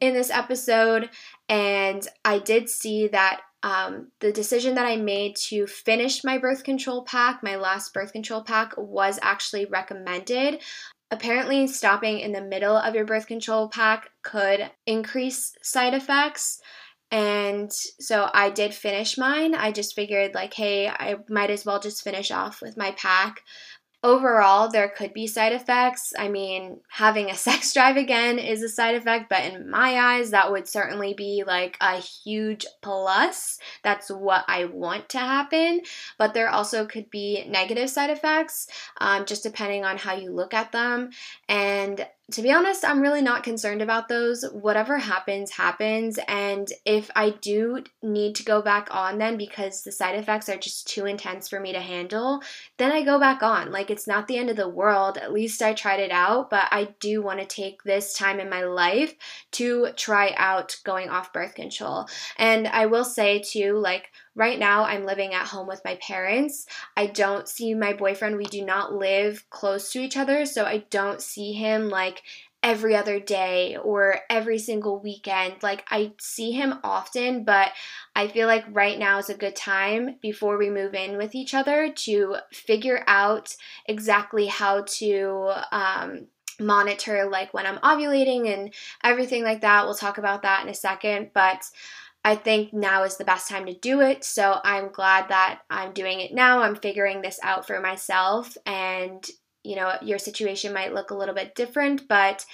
in 0.00 0.14
this 0.14 0.30
episode. 0.30 1.10
And 1.48 2.06
I 2.24 2.38
did 2.38 2.68
see 2.68 3.08
that 3.08 3.42
um, 3.62 4.08
the 4.20 4.32
decision 4.32 4.74
that 4.76 4.86
I 4.86 4.96
made 4.96 5.36
to 5.48 5.66
finish 5.66 6.24
my 6.24 6.38
birth 6.38 6.64
control 6.64 7.04
pack, 7.04 7.42
my 7.42 7.56
last 7.56 7.92
birth 7.92 8.12
control 8.12 8.42
pack, 8.42 8.72
was 8.76 9.18
actually 9.22 9.66
recommended. 9.66 10.60
Apparently, 11.10 11.66
stopping 11.66 12.20
in 12.20 12.32
the 12.32 12.40
middle 12.40 12.76
of 12.76 12.94
your 12.94 13.04
birth 13.04 13.26
control 13.26 13.68
pack 13.68 14.10
could 14.22 14.70
increase 14.86 15.54
side 15.60 15.92
effects. 15.92 16.60
And 17.10 17.72
so 17.72 18.30
I 18.32 18.50
did 18.50 18.72
finish 18.72 19.18
mine. 19.18 19.54
I 19.54 19.72
just 19.72 19.94
figured, 19.94 20.34
like, 20.34 20.54
hey, 20.54 20.88
I 20.88 21.16
might 21.28 21.50
as 21.50 21.64
well 21.64 21.80
just 21.80 22.04
finish 22.04 22.30
off 22.30 22.62
with 22.62 22.76
my 22.76 22.92
pack. 22.92 23.42
Overall, 24.02 24.70
there 24.70 24.88
could 24.88 25.12
be 25.12 25.26
side 25.26 25.52
effects. 25.52 26.14
I 26.18 26.28
mean, 26.28 26.80
having 26.88 27.28
a 27.28 27.34
sex 27.46 27.74
drive 27.74 27.96
again 27.96 28.38
is 28.38 28.62
a 28.62 28.68
side 28.68 28.94
effect, 28.94 29.28
but 29.28 29.44
in 29.44 29.68
my 29.68 29.98
eyes, 29.98 30.30
that 30.30 30.50
would 30.50 30.66
certainly 30.68 31.12
be 31.12 31.42
like 31.46 31.76
a 31.82 31.96
huge 31.96 32.64
plus. 32.80 33.58
That's 33.82 34.08
what 34.08 34.44
I 34.48 34.66
want 34.66 35.10
to 35.10 35.18
happen. 35.18 35.82
But 36.16 36.32
there 36.32 36.48
also 36.48 36.86
could 36.86 37.10
be 37.10 37.44
negative 37.46 37.90
side 37.90 38.10
effects, 38.10 38.68
um, 39.00 39.26
just 39.26 39.42
depending 39.42 39.84
on 39.84 39.98
how 39.98 40.14
you 40.14 40.32
look 40.32 40.54
at 40.54 40.72
them. 40.72 41.10
And 41.48 42.06
to 42.32 42.42
be 42.42 42.52
honest, 42.52 42.84
I'm 42.84 43.00
really 43.00 43.22
not 43.22 43.42
concerned 43.42 43.82
about 43.82 44.08
those. 44.08 44.44
Whatever 44.52 44.98
happens, 44.98 45.50
happens. 45.50 46.18
And 46.28 46.70
if 46.84 47.10
I 47.14 47.30
do 47.30 47.84
need 48.02 48.34
to 48.36 48.44
go 48.44 48.62
back 48.62 48.88
on 48.90 49.18
then 49.18 49.36
because 49.36 49.82
the 49.82 49.92
side 49.92 50.14
effects 50.14 50.48
are 50.48 50.56
just 50.56 50.88
too 50.88 51.06
intense 51.06 51.48
for 51.48 51.60
me 51.60 51.72
to 51.72 51.80
handle, 51.80 52.42
then 52.78 52.92
I 52.92 53.04
go 53.04 53.18
back 53.18 53.42
on. 53.42 53.72
Like, 53.72 53.90
it's 53.90 54.06
not 54.06 54.28
the 54.28 54.38
end 54.38 54.50
of 54.50 54.56
the 54.56 54.68
world. 54.68 55.18
At 55.18 55.32
least 55.32 55.62
I 55.62 55.74
tried 55.74 56.00
it 56.00 56.10
out, 56.10 56.50
but 56.50 56.68
I 56.70 56.94
do 57.00 57.22
want 57.22 57.40
to 57.40 57.46
take 57.46 57.82
this 57.82 58.14
time 58.14 58.40
in 58.40 58.50
my 58.50 58.64
life 58.64 59.14
to 59.52 59.90
try 59.96 60.32
out 60.36 60.76
going 60.84 61.08
off 61.08 61.32
birth 61.32 61.54
control. 61.54 62.08
And 62.36 62.66
I 62.68 62.86
will 62.86 63.04
say, 63.04 63.40
too, 63.40 63.78
like, 63.78 64.10
Right 64.36 64.58
now, 64.58 64.84
I'm 64.84 65.04
living 65.04 65.34
at 65.34 65.48
home 65.48 65.66
with 65.66 65.82
my 65.84 65.96
parents. 65.96 66.66
I 66.96 67.06
don't 67.06 67.48
see 67.48 67.74
my 67.74 67.92
boyfriend. 67.92 68.36
We 68.36 68.44
do 68.44 68.64
not 68.64 68.94
live 68.94 69.44
close 69.50 69.90
to 69.92 70.00
each 70.00 70.16
other, 70.16 70.46
so 70.46 70.64
I 70.64 70.84
don't 70.90 71.20
see 71.20 71.52
him 71.52 71.88
like 71.88 72.22
every 72.62 72.94
other 72.94 73.18
day 73.18 73.76
or 73.76 74.20
every 74.28 74.58
single 74.58 75.00
weekend. 75.00 75.62
Like, 75.62 75.84
I 75.90 76.12
see 76.20 76.52
him 76.52 76.74
often, 76.84 77.42
but 77.42 77.72
I 78.14 78.28
feel 78.28 78.46
like 78.46 78.64
right 78.70 78.98
now 78.98 79.18
is 79.18 79.30
a 79.30 79.34
good 79.34 79.56
time 79.56 80.16
before 80.20 80.58
we 80.58 80.70
move 80.70 80.94
in 80.94 81.16
with 81.16 81.34
each 81.34 81.54
other 81.54 81.90
to 81.90 82.36
figure 82.52 83.02
out 83.06 83.56
exactly 83.86 84.46
how 84.46 84.84
to. 84.98 85.52
Um, 85.72 86.26
monitor 86.60 87.26
like 87.26 87.54
when 87.54 87.64
I'm 87.64 87.78
ovulating 87.78 88.52
and 88.52 88.74
everything 89.02 89.42
like 89.42 89.62
that. 89.62 89.86
We'll 89.86 89.94
talk 89.94 90.18
about 90.18 90.42
that 90.42 90.62
in 90.62 90.68
a 90.68 90.74
second, 90.74 91.30
but 91.32 91.62
I 92.24 92.36
think 92.36 92.72
now 92.72 93.04
is 93.04 93.16
the 93.16 93.24
best 93.24 93.48
time 93.48 93.66
to 93.66 93.74
do 93.74 94.00
it. 94.00 94.24
So 94.24 94.60
I'm 94.62 94.92
glad 94.92 95.28
that 95.28 95.60
I'm 95.70 95.92
doing 95.92 96.20
it 96.20 96.34
now. 96.34 96.60
I'm 96.60 96.76
figuring 96.76 97.22
this 97.22 97.38
out 97.42 97.66
for 97.66 97.80
myself. 97.80 98.56
And, 98.66 99.24
you 99.62 99.76
know, 99.76 99.94
your 100.02 100.18
situation 100.18 100.74
might 100.74 100.94
look 100.94 101.10
a 101.10 101.16
little 101.16 101.34
bit 101.34 101.54
different, 101.54 102.08
but 102.08 102.44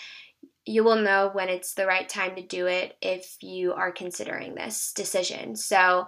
you 0.64 0.82
will 0.84 0.96
know 0.96 1.30
when 1.32 1.48
it's 1.48 1.74
the 1.74 1.86
right 1.86 2.08
time 2.08 2.34
to 2.36 2.42
do 2.42 2.66
it 2.66 2.96
if 3.00 3.36
you 3.40 3.72
are 3.72 3.92
considering 3.92 4.54
this 4.54 4.92
decision. 4.92 5.56
So, 5.56 6.06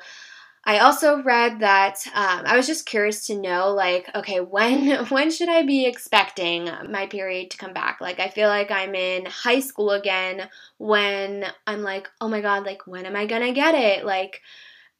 I 0.65 0.79
also 0.81 1.23
read 1.23 1.61
that 1.61 2.05
um, 2.15 2.43
I 2.45 2.57
was 2.57 2.67
just 2.67 2.87
curious 2.87 3.27
to 3.27 3.41
know, 3.41 3.71
like, 3.71 4.11
okay, 4.15 4.41
when 4.41 5.05
when 5.09 5.31
should 5.31 5.49
I 5.49 5.63
be 5.63 5.87
expecting 5.87 6.71
my 6.91 7.07
period 7.07 7.51
to 7.51 7.59
come 7.59 7.73
back? 7.73 8.01
Like, 8.01 8.21
I 8.21 8.29
feel 8.29 8.49
like 8.49 8.71
I'm 8.71 8.95
in 8.95 9.27
high 9.27 9.61
school 9.61 9.91
again 9.91 10.49
when 10.79 11.47
I'm 11.67 11.83
like, 11.83 12.09
oh 12.21 12.29
my 12.29 12.41
god, 12.41 12.65
like, 12.67 12.87
when 12.87 13.07
am 13.07 13.17
I 13.17 13.27
gonna 13.27 13.53
get 13.53 13.75
it? 13.75 14.05
Like, 14.05 14.43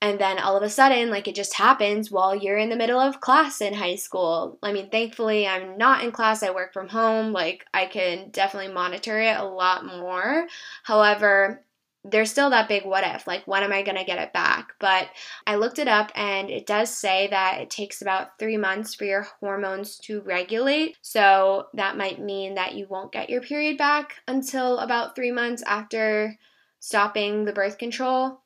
and 0.01 0.19
then 0.21 0.39
all 0.39 0.57
of 0.57 0.63
a 0.63 0.71
sudden, 0.71 1.11
like, 1.11 1.27
it 1.27 1.35
just 1.35 1.55
happens 1.55 2.11
while 2.11 2.35
you're 2.35 2.57
in 2.57 2.69
the 2.69 2.77
middle 2.77 3.01
of 3.01 3.21
class 3.21 3.61
in 3.61 3.75
high 3.75 3.97
school. 3.97 4.59
I 4.63 4.73
mean, 4.73 4.91
thankfully, 4.91 5.47
I'm 5.47 5.77
not 5.77 6.05
in 6.05 6.13
class. 6.13 6.43
I 6.43 6.51
work 6.51 6.73
from 6.73 6.89
home. 6.89 7.33
Like, 7.33 7.67
I 7.75 7.87
can 7.87 8.31
definitely 8.31 8.73
monitor 8.73 9.21
it 9.21 9.37
a 9.37 9.45
lot 9.45 9.85
more. 9.85 10.47
However, 10.85 11.65
there's 12.05 12.31
still 12.31 12.51
that 12.51 12.69
big 12.69 12.85
what 12.85 13.05
if 13.05 13.27
like 13.27 13.47
when 13.47 13.63
am 13.63 13.73
i 13.73 13.83
going 13.83 13.97
to 13.97 14.05
get 14.05 14.21
it 14.21 14.33
back 14.33 14.69
but 14.79 15.09
i 15.47 15.57
looked 15.57 15.79
it 15.79 15.89
up 15.89 16.11
and 16.15 16.49
it 16.49 16.67
does 16.67 16.95
say 16.95 17.27
that 17.29 17.61
it 17.61 17.71
takes 17.71 18.01
about 18.01 18.39
three 18.39 18.57
months 18.57 18.95
for 18.95 19.05
your 19.05 19.27
hormones 19.41 19.97
to 19.99 20.21
regulate 20.23 20.97
so 21.03 21.67
that 21.75 21.97
might 21.97 22.21
mean 22.21 22.55
that 22.55 22.75
you 22.75 22.87
won't 22.89 23.13
get 23.13 23.31
your 23.31 23.41
period 23.41 23.77
back 23.77 24.15
until 24.29 24.79
about 24.79 25.15
three 25.15 25.33
months 25.33 25.63
after 25.67 26.37
stopping 26.79 27.45
the 27.45 27.53
birth 27.53 27.79
control 27.79 28.41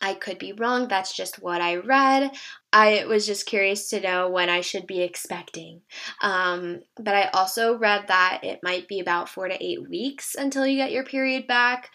I 0.00 0.14
could 0.14 0.38
be 0.38 0.52
wrong. 0.52 0.88
That's 0.88 1.16
just 1.16 1.40
what 1.40 1.62
I 1.62 1.76
read. 1.76 2.30
I 2.72 3.04
was 3.06 3.26
just 3.26 3.46
curious 3.46 3.88
to 3.90 4.00
know 4.00 4.28
when 4.28 4.50
I 4.50 4.60
should 4.60 4.86
be 4.86 5.00
expecting. 5.00 5.80
Um, 6.20 6.80
but 6.96 7.14
I 7.14 7.28
also 7.28 7.78
read 7.78 8.08
that 8.08 8.40
it 8.42 8.60
might 8.62 8.86
be 8.86 9.00
about 9.00 9.30
four 9.30 9.48
to 9.48 9.64
eight 9.64 9.88
weeks 9.88 10.34
until 10.34 10.66
you 10.66 10.76
get 10.76 10.92
your 10.92 11.04
period 11.04 11.46
back 11.46 11.90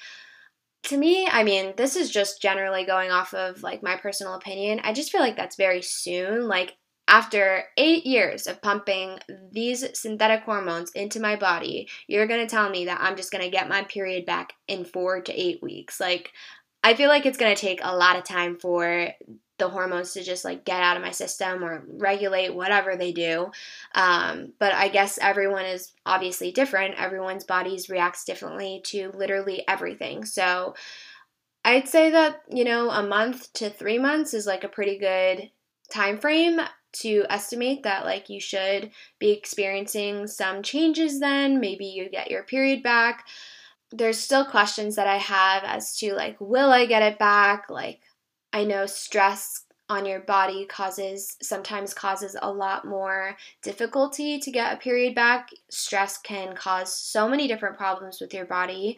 to 0.83 0.97
me, 0.97 1.27
I 1.27 1.43
mean, 1.43 1.73
this 1.77 1.95
is 1.95 2.09
just 2.09 2.41
generally 2.41 2.85
going 2.85 3.11
off 3.11 3.33
of 3.33 3.61
like 3.63 3.83
my 3.83 3.95
personal 3.97 4.35
opinion. 4.35 4.79
I 4.83 4.93
just 4.93 5.11
feel 5.11 5.21
like 5.21 5.35
that's 5.35 5.57
very 5.57 5.81
soon. 5.81 6.47
Like 6.47 6.75
after 7.07 7.63
eight 7.75 8.05
years 8.05 8.45
of 8.45 8.61
pumping 8.61 9.17
these 9.51 9.83
synthetic 9.99 10.43
hormones 10.43 10.91
into 10.91 11.19
my 11.19 11.35
body, 11.35 11.89
you're 12.07 12.27
gonna 12.27 12.47
tell 12.47 12.69
me 12.69 12.85
that 12.85 13.01
I'm 13.01 13.17
just 13.17 13.31
gonna 13.31 13.49
get 13.49 13.67
my 13.67 13.83
period 13.83 14.25
back 14.25 14.53
in 14.67 14.85
four 14.85 15.21
to 15.21 15.33
eight 15.33 15.61
weeks. 15.61 15.99
Like, 15.99 16.31
I 16.83 16.93
feel 16.93 17.09
like 17.09 17.25
it's 17.25 17.37
gonna 17.37 17.55
take 17.55 17.79
a 17.83 17.95
lot 17.95 18.17
of 18.17 18.23
time 18.23 18.57
for 18.57 19.09
the 19.59 19.69
hormones 19.69 20.13
to 20.13 20.23
just 20.23 20.45
like 20.45 20.63
get 20.65 20.81
out 20.81 20.97
of 20.97 21.03
my 21.03 21.11
system 21.11 21.63
or 21.63 21.83
regulate 21.87 22.55
whatever 22.55 22.95
they 22.95 23.11
do. 23.11 23.51
Um, 23.93 24.53
but 24.57 24.73
I 24.73 24.87
guess 24.87 25.19
everyone 25.21 25.65
is 25.65 25.91
obviously 26.05 26.51
different. 26.51 26.95
Everyone's 26.99 27.43
bodies 27.43 27.89
reacts 27.89 28.23
differently 28.23 28.81
to 28.85 29.11
literally 29.13 29.63
everything. 29.67 30.25
So 30.25 30.75
I'd 31.65 31.89
say 31.89 32.09
that, 32.11 32.41
you 32.49 32.63
know, 32.63 32.89
a 32.89 33.03
month 33.03 33.51
to 33.53 33.69
3 33.69 33.99
months 33.99 34.33
is 34.33 34.47
like 34.47 34.63
a 34.63 34.69
pretty 34.69 34.97
good 34.97 35.51
time 35.91 36.17
frame 36.17 36.61
to 36.91 37.25
estimate 37.29 37.83
that 37.83 38.05
like 38.05 38.29
you 38.29 38.39
should 38.39 38.91
be 39.19 39.31
experiencing 39.31 40.25
some 40.25 40.63
changes 40.63 41.19
then, 41.19 41.59
maybe 41.59 41.85
you 41.85 42.09
get 42.09 42.31
your 42.31 42.43
period 42.43 42.81
back. 42.81 43.27
There's 43.91 44.19
still 44.19 44.45
questions 44.45 44.95
that 44.95 45.07
I 45.07 45.17
have 45.17 45.63
as 45.63 45.97
to 45.97 46.13
like 46.13 46.37
will 46.39 46.71
I 46.71 46.85
get 46.85 47.03
it 47.03 47.19
back? 47.19 47.69
Like 47.69 48.01
I 48.53 48.63
know 48.63 48.85
stress 48.85 49.63
on 49.89 50.05
your 50.05 50.19
body 50.19 50.65
causes 50.65 51.35
sometimes 51.41 51.95
causes 51.95 52.35
a 52.39 52.51
lot 52.51 52.85
more 52.85 53.35
difficulty 53.63 54.39
to 54.39 54.51
get 54.51 54.73
a 54.73 54.77
period 54.77 55.15
back. 55.15 55.49
Stress 55.69 56.19
can 56.19 56.55
cause 56.55 56.93
so 56.95 57.27
many 57.27 57.47
different 57.47 57.77
problems 57.77 58.21
with 58.21 58.33
your 58.33 58.45
body. 58.45 58.97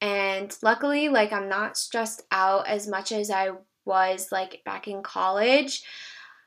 And 0.00 0.56
luckily, 0.62 1.08
like 1.08 1.32
I'm 1.32 1.48
not 1.48 1.76
stressed 1.76 2.22
out 2.30 2.68
as 2.68 2.86
much 2.86 3.10
as 3.12 3.30
I 3.30 3.50
was 3.84 4.28
like 4.30 4.62
back 4.64 4.86
in 4.86 5.02
college. 5.02 5.82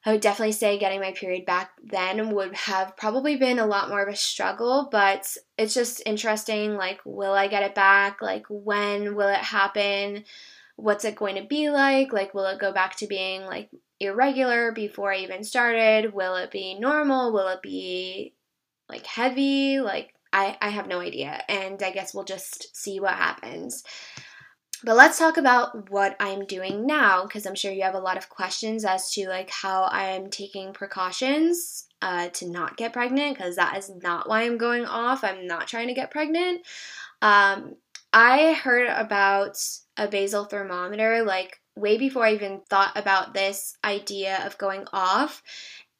I 0.06 0.12
would 0.12 0.22
definitely 0.22 0.52
say 0.52 0.78
getting 0.78 1.00
my 1.00 1.14
period 1.14 1.46
back 1.46 1.72
then 1.82 2.32
would 2.36 2.54
have 2.56 2.98
probably 2.98 3.38
been 3.38 3.60
a 3.60 3.66
lot 3.66 3.90
more 3.90 4.04
of 4.04 4.14
a 4.14 4.18
struggle, 4.18 4.90
but 4.92 5.38
it's 5.58 5.74
just 5.74 6.02
interesting 6.06 6.76
like 6.76 7.00
will 7.06 7.34
I 7.34 7.48
get 7.48 7.64
it 7.64 7.74
back? 7.74 8.22
Like 8.22 8.46
when 8.50 9.16
will 9.16 9.30
it 9.30 9.38
happen? 9.38 10.26
what's 10.76 11.06
it 11.06 11.16
going 11.16 11.36
to 11.36 11.44
be 11.44 11.70
like? 11.70 12.14
Like, 12.14 12.34
will 12.34 12.46
it 12.48 12.60
go 12.60 12.72
back 12.72 12.96
to 12.98 13.08
being 13.08 13.44
like 13.44 13.70
irregular 14.00 14.72
before 14.72 15.14
I 15.14 15.20
even 15.20 15.44
started? 15.44 16.14
Will 16.14 16.36
it 16.36 16.52
be 16.52 16.78
normal? 16.80 17.32
Will 17.32 17.48
it 17.50 17.62
be 17.62 18.34
like 18.90 19.06
heavy? 19.06 19.80
Like, 19.80 20.14
I, 20.32 20.58
I 20.62 20.70
have 20.70 20.88
no 20.88 21.00
idea. 21.00 21.42
And 21.48 21.82
I 21.84 21.92
guess 21.92 22.14
we'll 22.14 22.24
just 22.24 22.76
see 22.76 23.00
what 23.00 23.14
happens. 23.14 23.84
But 24.84 24.98
let's 24.98 25.18
talk 25.18 25.38
about 25.38 25.90
what 25.90 26.16
I'm 26.20 26.46
doing 26.46 26.86
now 26.86 27.24
because 27.24 27.46
I'm 27.46 27.56
sure 27.56 27.72
you 27.72 27.84
have 27.84 27.96
a 27.96 28.00
lot 28.00 28.18
of 28.18 28.30
questions 28.30 28.84
as 28.84 29.12
to 29.12 29.30
like 29.30 29.50
how 29.50 29.86
I'm 29.86 30.30
taking 30.30 30.74
precautions 30.74 31.88
uh, 32.02 32.28
to 32.30 32.50
not 32.50 32.76
get 32.76 32.92
pregnant 32.92 33.38
because 33.38 33.56
that 33.56 33.78
is 33.78 33.90
not 34.02 34.28
why 34.28 34.44
I'm 34.44 34.58
going 34.58 34.86
off. 34.86 35.24
I'm 35.24 35.48
not 35.48 35.68
trying 35.68 35.88
to 35.88 35.94
get 35.94 36.12
pregnant. 36.12 36.68
Um, 37.22 37.76
I 38.12 38.54
heard 38.54 38.90
about 38.90 39.58
a 39.96 40.08
basal 40.08 40.46
thermometer 40.46 41.24
like 41.24 41.62
way 41.76 41.98
before 41.98 42.26
I 42.26 42.34
even 42.34 42.62
thought 42.70 42.92
about 42.96 43.34
this 43.34 43.78
idea 43.84 44.46
of 44.46 44.58
going 44.58 44.86
off. 44.92 45.42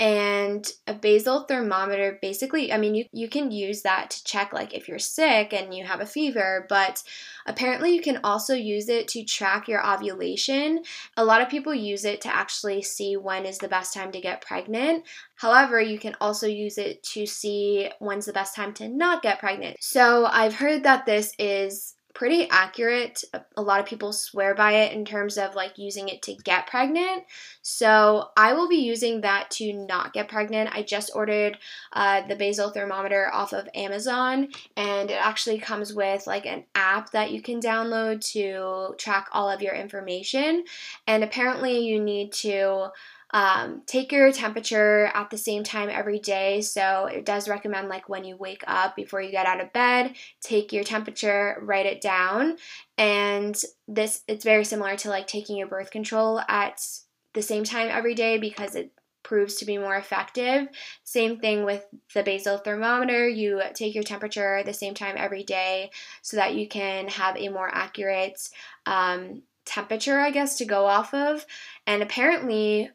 And 0.04 0.70
a 0.86 0.94
basal 0.94 1.46
thermometer 1.46 2.20
basically, 2.22 2.74
I 2.74 2.78
mean, 2.78 2.94
you, 2.94 3.06
you 3.14 3.30
can 3.30 3.52
use 3.52 3.84
that 3.84 4.10
to 4.10 4.24
check 4.26 4.52
like 4.52 4.74
if 4.74 4.90
you're 4.90 5.00
sick 5.00 5.54
and 5.54 5.74
you 5.74 5.86
have 5.86 6.02
a 6.02 6.06
fever, 6.06 6.66
but 6.68 7.02
apparently 7.46 7.96
you 7.96 8.02
can 8.02 8.20
also 8.22 8.54
use 8.54 8.90
it 8.90 9.08
to 9.08 9.24
track 9.24 9.70
your 9.70 9.82
ovulation. 9.82 10.84
A 11.16 11.24
lot 11.24 11.42
of 11.42 11.48
people 11.48 11.74
use 11.74 12.04
it 12.04 12.20
to 12.20 12.36
actually 12.36 12.82
see 12.82 13.16
when 13.16 13.46
is 13.46 13.60
the 13.60 13.70
best 13.70 13.94
time 13.94 14.12
to 14.12 14.20
get 14.20 14.46
pregnant. 14.46 15.06
However, 15.36 15.80
you 15.80 15.98
can 15.98 16.18
also 16.20 16.48
use 16.48 16.78
it 16.78 17.02
to 17.14 17.26
see 17.26 17.90
when's 18.00 18.26
the 18.26 18.34
best 18.34 18.56
time 18.56 18.74
to 18.74 18.90
not 18.90 19.22
get 19.22 19.40
pregnant. 19.40 19.78
So 19.80 20.26
I've 20.26 20.56
heard 20.56 20.84
that 20.84 21.06
this 21.06 21.32
is 21.40 21.96
pretty 22.14 22.48
accurate. 22.50 23.24
A 23.58 23.62
lot 23.62 23.80
of 23.80 23.86
people 23.86 24.14
swear 24.14 24.54
by 24.54 24.74
it 24.74 24.94
in 24.94 25.04
terms 25.04 25.38
of 25.38 25.56
like 25.56 25.78
using 25.78 26.10
it 26.10 26.22
to 26.24 26.36
get 26.36 26.68
pregnant. 26.68 27.24
So 27.62 28.30
I 28.38 28.54
will 28.54 28.70
be 28.70 28.78
using 28.78 29.22
that 29.22 29.50
to 29.52 29.74
not 29.74 30.14
get 30.14 30.28
pregnant. 30.28 30.76
I 30.76 30.84
just 30.84 31.12
ordered 31.16 31.58
uh, 31.92 32.26
the 32.28 32.36
basal 32.36 32.70
thermometer 32.70 33.34
off 33.34 33.54
of 33.54 33.68
Amazon, 33.74 34.50
and 34.78 35.10
it 35.10 35.20
actually 35.20 35.58
comes 35.58 35.94
with 35.94 36.28
like 36.28 36.46
an 36.46 36.66
app 36.76 37.12
that 37.12 37.32
you 37.32 37.42
can 37.42 37.60
download 37.60 38.22
to 38.34 38.96
track 38.98 39.30
all 39.32 39.50
of 39.50 39.62
your 39.62 39.74
information. 39.74 40.66
And 41.08 41.24
apparently, 41.24 41.80
you 41.80 42.00
need 42.00 42.32
to 42.34 42.92
um, 43.34 43.82
take 43.88 44.12
your 44.12 44.32
temperature 44.32 45.10
at 45.14 45.32
the 45.32 45.38
same 45.38 45.64
time 45.64 45.90
every 45.90 46.20
day. 46.20 46.62
So 46.62 47.08
it 47.08 47.26
does 47.26 47.50
recommend 47.50 47.90
like 47.90 48.08
when 48.08 48.24
you 48.24 48.38
wake 48.38 48.64
up 48.68 48.96
before 48.96 49.22
you 49.22 49.32
get 49.32 49.48
out 49.48 49.60
of 49.60 49.74
bed, 49.74 50.14
take 50.40 50.72
your 50.72 50.84
temperature, 50.84 51.58
write 51.62 51.88
it 51.88 52.00
down. 52.00 52.58
And 52.98 53.60
this 53.88 54.22
it's 54.28 54.44
very 54.44 54.64
similar 54.64 54.96
to 54.98 55.10
like 55.10 55.28
taking 55.28 55.58
your 55.58 55.68
birth 55.68 55.90
control 55.90 56.40
at 56.48 56.86
the 57.34 57.42
same 57.42 57.64
time 57.64 57.90
every 57.92 58.14
day 58.14 58.38
because 58.38 58.76
it 58.76 58.92
proves 59.24 59.56
to 59.56 59.66
be 59.66 59.78
more 59.78 59.96
effective. 59.96 60.68
Same 61.04 61.40
thing 61.40 61.66
with 61.66 61.84
the 62.14 62.22
basal 62.22 62.58
thermometer. 62.58 63.28
You 63.28 63.62
take 63.74 63.96
your 63.96 64.04
temperature 64.04 64.62
the 64.64 64.74
same 64.74 64.94
time 64.94 65.16
every 65.18 65.44
day 65.44 65.90
so 66.22 66.38
that 66.38 66.54
you 66.54 66.68
can 66.68 67.08
have 67.08 67.36
a 67.38 67.50
more 67.50 67.74
accurate 67.74 68.50
um, 68.86 69.42
temperature, 69.66 70.20
I 70.20 70.30
guess, 70.30 70.58
to 70.58 70.66
go 70.66 70.86
off 70.86 71.14
of. 71.14 71.46
And 71.88 72.04
apparently, 72.04 72.92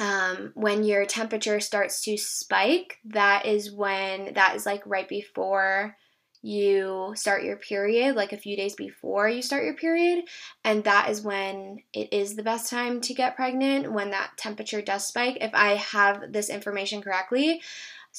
um, 0.00 0.52
when 0.54 0.84
your 0.84 1.04
temperature 1.06 1.60
starts 1.60 2.02
to 2.02 2.16
spike, 2.16 2.98
that 3.06 3.46
is 3.46 3.72
when 3.72 4.34
that 4.34 4.54
is 4.56 4.64
like 4.64 4.82
right 4.86 5.08
before 5.08 5.96
you 6.40 7.12
start 7.16 7.42
your 7.42 7.56
period, 7.56 8.14
like 8.14 8.32
a 8.32 8.38
few 8.38 8.56
days 8.56 8.74
before 8.74 9.28
you 9.28 9.42
start 9.42 9.64
your 9.64 9.74
period, 9.74 10.24
and 10.64 10.84
that 10.84 11.10
is 11.10 11.20
when 11.20 11.78
it 11.92 12.12
is 12.12 12.36
the 12.36 12.44
best 12.44 12.70
time 12.70 13.00
to 13.00 13.14
get 13.14 13.34
pregnant 13.34 13.92
when 13.92 14.10
that 14.10 14.30
temperature 14.36 14.80
does 14.80 15.06
spike. 15.06 15.38
If 15.40 15.50
I 15.52 15.74
have 15.74 16.32
this 16.32 16.48
information 16.48 17.02
correctly, 17.02 17.60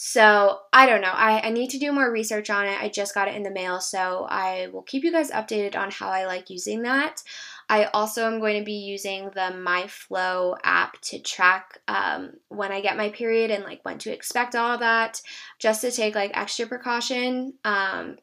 so 0.01 0.59
I 0.71 0.85
don't 0.85 1.01
know. 1.01 1.11
I, 1.11 1.47
I 1.47 1.49
need 1.49 1.71
to 1.71 1.77
do 1.77 1.91
more 1.91 2.09
research 2.09 2.49
on 2.49 2.65
it. 2.65 2.81
I 2.81 2.87
just 2.87 3.13
got 3.13 3.27
it 3.27 3.35
in 3.35 3.43
the 3.43 3.51
mail, 3.51 3.81
so 3.81 4.25
I 4.29 4.69
will 4.71 4.83
keep 4.83 5.03
you 5.03 5.11
guys 5.11 5.29
updated 5.29 5.75
on 5.75 5.91
how 5.91 6.07
I 6.07 6.25
like 6.25 6.49
using 6.49 6.83
that. 6.83 7.21
I 7.67 7.83
also 7.83 8.25
am 8.25 8.39
going 8.39 8.57
to 8.57 8.63
be 8.63 8.77
using 8.77 9.25
the 9.25 9.51
MyFlo 9.51 10.55
app 10.63 11.01
to 11.01 11.19
track 11.19 11.79
um, 11.89 12.31
when 12.47 12.71
I 12.71 12.79
get 12.79 12.95
my 12.95 13.09
period 13.09 13.51
and 13.51 13.65
like 13.65 13.81
when 13.83 13.97
to 13.97 14.13
expect 14.13 14.55
all 14.55 14.77
that, 14.77 15.21
just 15.59 15.81
to 15.81 15.91
take 15.91 16.15
like 16.15 16.31
extra 16.33 16.65
precaution. 16.65 17.55
Um, 17.65 18.19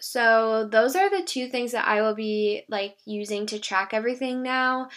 so 0.00 0.68
those 0.72 0.96
are 0.96 1.08
the 1.08 1.24
two 1.24 1.46
things 1.46 1.70
that 1.70 1.86
I 1.86 2.02
will 2.02 2.16
be 2.16 2.64
like 2.68 2.96
using 3.06 3.46
to 3.46 3.60
track 3.60 3.94
everything 3.94 4.42
now. 4.42 4.88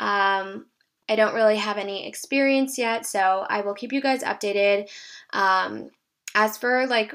Um, 0.00 0.66
I 1.08 1.16
don't 1.16 1.34
really 1.34 1.56
have 1.56 1.78
any 1.78 2.06
experience 2.06 2.78
yet, 2.78 3.06
so 3.06 3.46
I 3.48 3.60
will 3.60 3.74
keep 3.74 3.92
you 3.92 4.00
guys 4.00 4.22
updated. 4.22 4.88
Um, 5.32 5.90
as 6.34 6.56
for 6.56 6.86
like 6.86 7.14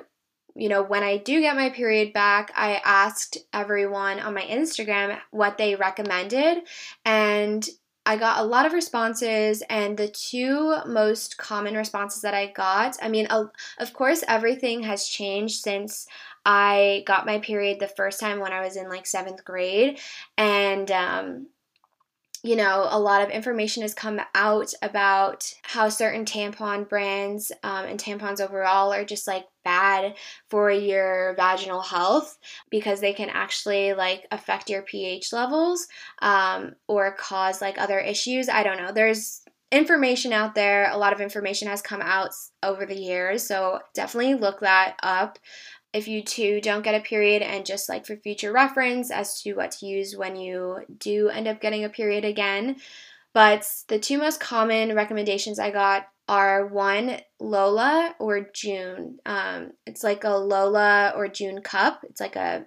you 0.56 0.68
know, 0.68 0.82
when 0.84 1.04
I 1.04 1.18
do 1.18 1.40
get 1.40 1.56
my 1.56 1.70
period 1.70 2.12
back, 2.12 2.52
I 2.56 2.82
asked 2.84 3.38
everyone 3.54 4.20
on 4.20 4.34
my 4.34 4.42
Instagram 4.42 5.18
what 5.32 5.58
they 5.58 5.76
recommended, 5.76 6.64
and 7.06 7.68
I 8.06 8.18
got 8.18 8.40
a 8.40 8.44
lot 8.44 8.66
of 8.66 8.74
responses, 8.74 9.64
and 9.70 9.96
the 9.98 10.08
two 10.08 10.76
most 10.86 11.38
common 11.38 11.76
responses 11.76 12.22
that 12.24 12.34
I 12.34 12.48
got 12.48 12.98
I 13.02 13.08
mean, 13.08 13.28
of 13.28 13.94
course, 13.94 14.24
everything 14.28 14.84
has 14.84 15.08
changed 15.08 15.62
since 15.62 16.08
I 16.46 17.04
got 17.06 17.26
my 17.26 17.40
period 17.40 17.80
the 17.80 17.88
first 17.88 18.20
time 18.20 18.40
when 18.40 18.52
I 18.52 18.62
was 18.62 18.76
in 18.76 18.90
like 18.90 19.06
seventh 19.06 19.46
grade, 19.46 20.00
and 20.38 20.90
um, 20.92 21.48
you 22.44 22.56
know, 22.56 22.88
a 22.90 23.00
lot 23.00 23.22
of 23.22 23.30
information 23.30 23.82
has 23.82 23.94
come 23.94 24.22
out 24.34 24.74
about 24.82 25.54
how 25.64 25.90
certain 25.90 26.24
tampon 26.24 26.88
brands 26.88 27.52
um, 27.64 27.86
and 27.86 28.00
tampons 28.00 28.40
overall 28.40 28.94
are 28.94 29.04
just 29.04 29.28
like 29.28 29.46
bad 29.66 30.16
for 30.50 30.72
your 30.72 31.36
vaginal 31.36 31.82
health 31.82 32.38
because 32.70 33.02
they 33.02 33.14
can 33.14 33.30
actually 33.30 33.94
like 33.94 34.26
affect 34.32 34.70
your 34.70 34.82
pH 34.84 35.34
levels 35.34 35.88
um, 36.22 36.76
or 36.88 37.12
cause 37.12 37.62
like 37.62 37.78
other 37.78 38.00
issues. 38.00 38.48
I 38.48 38.64
don't 38.64 38.78
know. 38.78 38.94
There's 38.94 39.42
information 39.72 40.32
out 40.32 40.56
there. 40.56 40.90
A 40.92 40.98
lot 40.98 41.14
of 41.14 41.22
information 41.22 41.68
has 41.68 41.82
come 41.82 42.02
out 42.02 42.32
over 42.64 42.86
the 42.86 42.98
years, 42.98 43.46
so 43.46 43.80
definitely 43.94 44.36
look 44.36 44.62
that 44.62 44.96
up 45.04 45.38
if 45.94 46.08
you 46.08 46.22
too 46.22 46.62
don't 46.62 46.84
get 46.84 46.96
a 46.96 47.00
period 47.00 47.42
and 47.42 47.66
just 47.66 47.90
like 47.90 48.06
for 48.06 48.16
future 48.16 48.52
reference 48.52 49.12
as 49.12 49.42
to 49.42 49.54
what 49.54 49.72
to 49.72 49.86
use 49.86 50.16
when 50.16 50.36
you 50.36 50.80
do 50.98 51.30
end 51.30 51.48
up 51.48 51.62
getting 51.62 51.84
a 51.84 51.90
period 51.90 52.26
again. 52.26 52.76
But 53.34 53.68
the 53.88 54.00
two 54.00 54.18
most 54.18 54.40
common 54.40 54.96
recommendations 54.96 55.60
I 55.60 55.72
got 55.72 56.08
are 56.28 56.68
one 56.68 57.20
Lola 57.40 58.16
or 58.20 58.50
June. 58.54 59.18
Um, 59.26 59.72
it's 59.88 60.04
like 60.04 60.24
a 60.24 60.30
Lola 60.30 61.14
or 61.16 61.28
June 61.28 61.62
cup. 61.62 62.02
It's 62.04 62.22
like 62.22 62.36
a 62.36 62.66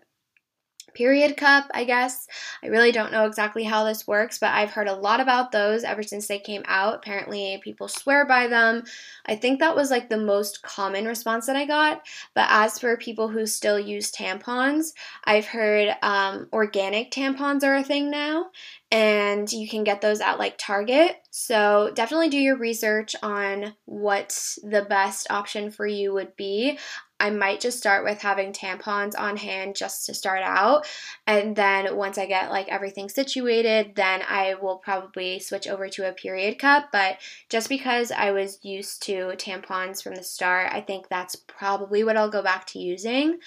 period 0.95 1.37
cup, 1.37 1.67
I 1.73 1.85
guess. 1.85 2.27
I 2.63 2.69
really 2.69 2.93
don't 2.93 3.13
know 3.13 3.27
exactly 3.27 3.65
how 3.65 3.85
this 3.85 4.07
works, 4.07 4.39
but 4.39 4.51
I've 4.51 4.71
heard 4.71 4.89
a 4.89 4.95
lot 4.95 5.21
about 5.21 5.53
those 5.53 5.85
ever 5.85 6.03
since 6.03 6.27
they 6.27 6.39
came 6.39 6.63
out. 6.67 6.97
Apparently, 6.97 7.61
people 7.63 7.89
swear 7.89 8.27
by 8.27 8.47
them. 8.47 8.85
I 9.27 9.37
think 9.37 9.61
that 9.61 9.77
was 9.77 9.91
like 9.91 10.09
the 10.09 10.19
most 10.19 10.63
common 10.63 11.07
response 11.07 11.47
that 11.47 11.57
I 11.57 11.65
got. 11.65 12.03
But 12.35 12.47
as 12.51 12.79
for 12.79 12.97
people 12.97 13.29
who 13.29 13.47
still 13.47 13.79
use 13.79 14.13
tampons, 14.13 14.93
I've 15.25 15.47
heard 15.47 15.95
um, 16.03 16.49
organic 16.53 17.11
tampons 17.11 17.65
are 17.65 17.77
a 17.77 17.85
thing 17.85 18.11
now, 18.11 18.51
and 18.91 19.51
you 19.53 19.69
can 19.69 19.85
get 19.85 20.01
those 20.01 20.21
at 20.21 20.39
like 20.39 20.59
Target. 20.59 21.17
So 21.31 21.91
definitely 21.95 22.29
do 22.29 22.39
your 22.39 22.57
research 22.57 23.17
on 23.23 23.75
what 23.87 24.57
the 24.63 24.83
best 24.83 25.31
option 25.31 25.71
for 25.71 25.87
you 25.87 26.13
would 26.13 26.37
be. 26.37 26.79
I 27.23 27.31
might 27.31 27.61
just 27.61 27.79
start 27.79 28.03
with 28.03 28.21
having 28.21 28.53
tampons 28.53 29.17
on 29.17 29.37
hand 29.37 29.77
just 29.77 30.07
to 30.07 30.15
start 30.15 30.43
out. 30.43 30.85
And 31.25 31.55
then 31.55 31.97
once 31.97 32.19
I 32.19 32.27
get 32.27 32.51
like 32.51 32.69
everything 32.69 33.09
situated, 33.09 33.93
then 33.95 34.23
I 34.29 34.55
will 34.61 34.79
probably 34.79 35.39
switch 35.39 35.69
over 35.69 35.89
to 35.89 36.09
a 36.09 36.13
period 36.13 36.59
cup. 36.59 36.87
But 36.91 37.19
just 37.49 37.69
because 37.69 38.11
I 38.11 38.33
was 38.33 38.59
used 38.65 39.05
to 39.05 39.35
tampons 39.37 40.03
from 40.03 40.17
the 40.17 40.25
start, 40.25 40.73
I 40.73 40.81
think 40.81 41.09
that's 41.09 41.37
probably 41.37 42.03
what 42.03 42.17
I'll 42.17 42.29
go 42.29 42.43
back 42.43 42.67
to 42.69 42.81
using. 42.81 43.39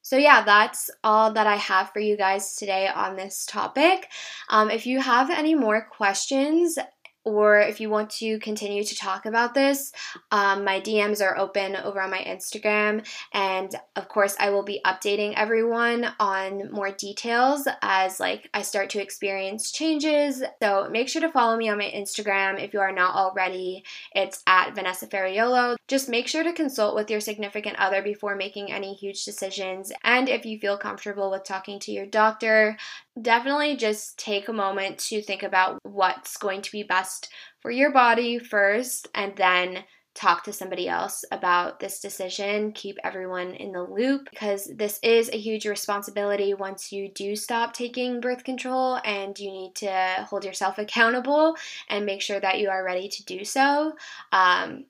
So, 0.00 0.16
yeah, 0.16 0.42
that's 0.42 0.88
all 1.04 1.34
that 1.34 1.46
I 1.46 1.56
have 1.56 1.90
for 1.90 2.00
you 2.00 2.16
guys 2.16 2.56
today 2.56 2.88
on 2.88 3.16
this 3.16 3.44
topic. 3.44 4.08
Um, 4.48 4.70
if 4.70 4.86
you 4.86 4.98
have 4.98 5.28
any 5.28 5.54
more 5.54 5.86
questions, 5.92 6.78
or 7.24 7.60
if 7.60 7.80
you 7.80 7.90
want 7.90 8.10
to 8.10 8.38
continue 8.38 8.82
to 8.82 8.96
talk 8.96 9.26
about 9.26 9.54
this, 9.54 9.92
um, 10.30 10.64
my 10.64 10.80
DMs 10.80 11.24
are 11.24 11.36
open 11.36 11.76
over 11.76 12.00
on 12.00 12.10
my 12.10 12.20
Instagram. 12.20 13.06
And 13.32 13.74
of 13.96 14.08
course, 14.08 14.36
I 14.40 14.50
will 14.50 14.62
be 14.62 14.80
updating 14.86 15.34
everyone 15.36 16.06
on 16.18 16.70
more 16.72 16.90
details 16.90 17.68
as 17.82 18.20
like 18.20 18.48
I 18.54 18.62
start 18.62 18.90
to 18.90 19.02
experience 19.02 19.70
changes. 19.70 20.42
So 20.62 20.88
make 20.90 21.08
sure 21.08 21.22
to 21.22 21.30
follow 21.30 21.56
me 21.56 21.68
on 21.68 21.78
my 21.78 21.90
Instagram 21.94 22.62
if 22.62 22.72
you 22.72 22.80
are 22.80 22.92
not 22.92 23.14
already. 23.14 23.84
It's 24.14 24.42
at 24.46 24.74
Vanessa 24.74 25.06
Ferriolo. 25.06 25.76
Just 25.88 26.08
make 26.08 26.28
sure 26.28 26.42
to 26.42 26.52
consult 26.52 26.94
with 26.94 27.10
your 27.10 27.20
significant 27.20 27.76
other 27.78 28.02
before 28.02 28.36
making 28.36 28.72
any 28.72 28.94
huge 28.94 29.24
decisions. 29.24 29.92
And 30.04 30.28
if 30.28 30.46
you 30.46 30.58
feel 30.58 30.78
comfortable 30.78 31.30
with 31.30 31.44
talking 31.44 31.78
to 31.80 31.92
your 31.92 32.06
doctor, 32.06 32.76
definitely 33.20 33.76
just 33.76 34.18
take 34.18 34.48
a 34.48 34.52
moment 34.52 34.98
to 34.98 35.22
think 35.22 35.42
about 35.42 35.78
what's 35.82 36.36
going 36.36 36.62
to 36.62 36.72
be 36.72 36.82
best 36.82 37.30
for 37.60 37.70
your 37.70 37.92
body 37.92 38.38
first 38.38 39.08
and 39.14 39.36
then 39.36 39.84
talk 40.14 40.42
to 40.44 40.52
somebody 40.52 40.88
else 40.88 41.24
about 41.30 41.78
this 41.78 42.00
decision. 42.00 42.72
Keep 42.72 42.98
everyone 43.04 43.54
in 43.54 43.72
the 43.72 43.82
loop 43.82 44.28
because 44.30 44.70
this 44.76 44.98
is 45.02 45.30
a 45.30 45.38
huge 45.38 45.66
responsibility 45.66 46.52
once 46.52 46.92
you 46.92 47.10
do 47.14 47.36
stop 47.36 47.72
taking 47.72 48.20
birth 48.20 48.44
control 48.44 48.98
and 49.04 49.38
you 49.38 49.50
need 49.50 49.74
to 49.76 50.26
hold 50.28 50.44
yourself 50.44 50.78
accountable 50.78 51.54
and 51.88 52.04
make 52.04 52.22
sure 52.22 52.40
that 52.40 52.58
you 52.58 52.68
are 52.68 52.84
ready 52.84 53.08
to 53.08 53.24
do 53.24 53.44
so. 53.44 53.92
Um, 54.32 54.84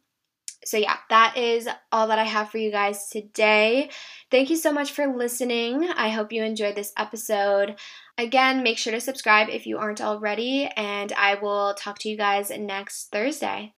so, 0.65 0.77
yeah, 0.77 0.97
that 1.09 1.37
is 1.37 1.69
all 1.91 2.09
that 2.09 2.19
I 2.19 2.25
have 2.25 2.51
for 2.51 2.59
you 2.59 2.71
guys 2.71 3.09
today. 3.09 3.91
Thank 4.31 4.51
you 4.51 4.57
so 4.57 4.73
much 4.73 4.93
for 4.93 5.07
listening. 5.07 5.89
I 5.91 6.11
hope 6.11 6.33
you 6.33 6.43
enjoyed 6.43 6.75
this 6.75 6.93
episode. 6.97 7.77
Again, 8.19 8.63
make 8.63 8.79
sure 8.79 8.93
to 8.93 9.01
subscribe 9.01 9.49
if 9.49 9.67
you 9.67 9.79
aren't 9.79 10.01
already, 10.03 10.67
and 10.77 11.13
I 11.13 11.35
will 11.37 11.75
talk 11.75 11.99
to 12.01 12.09
you 12.09 12.17
guys 12.17 12.51
next 12.51 13.11
Thursday. 13.11 13.69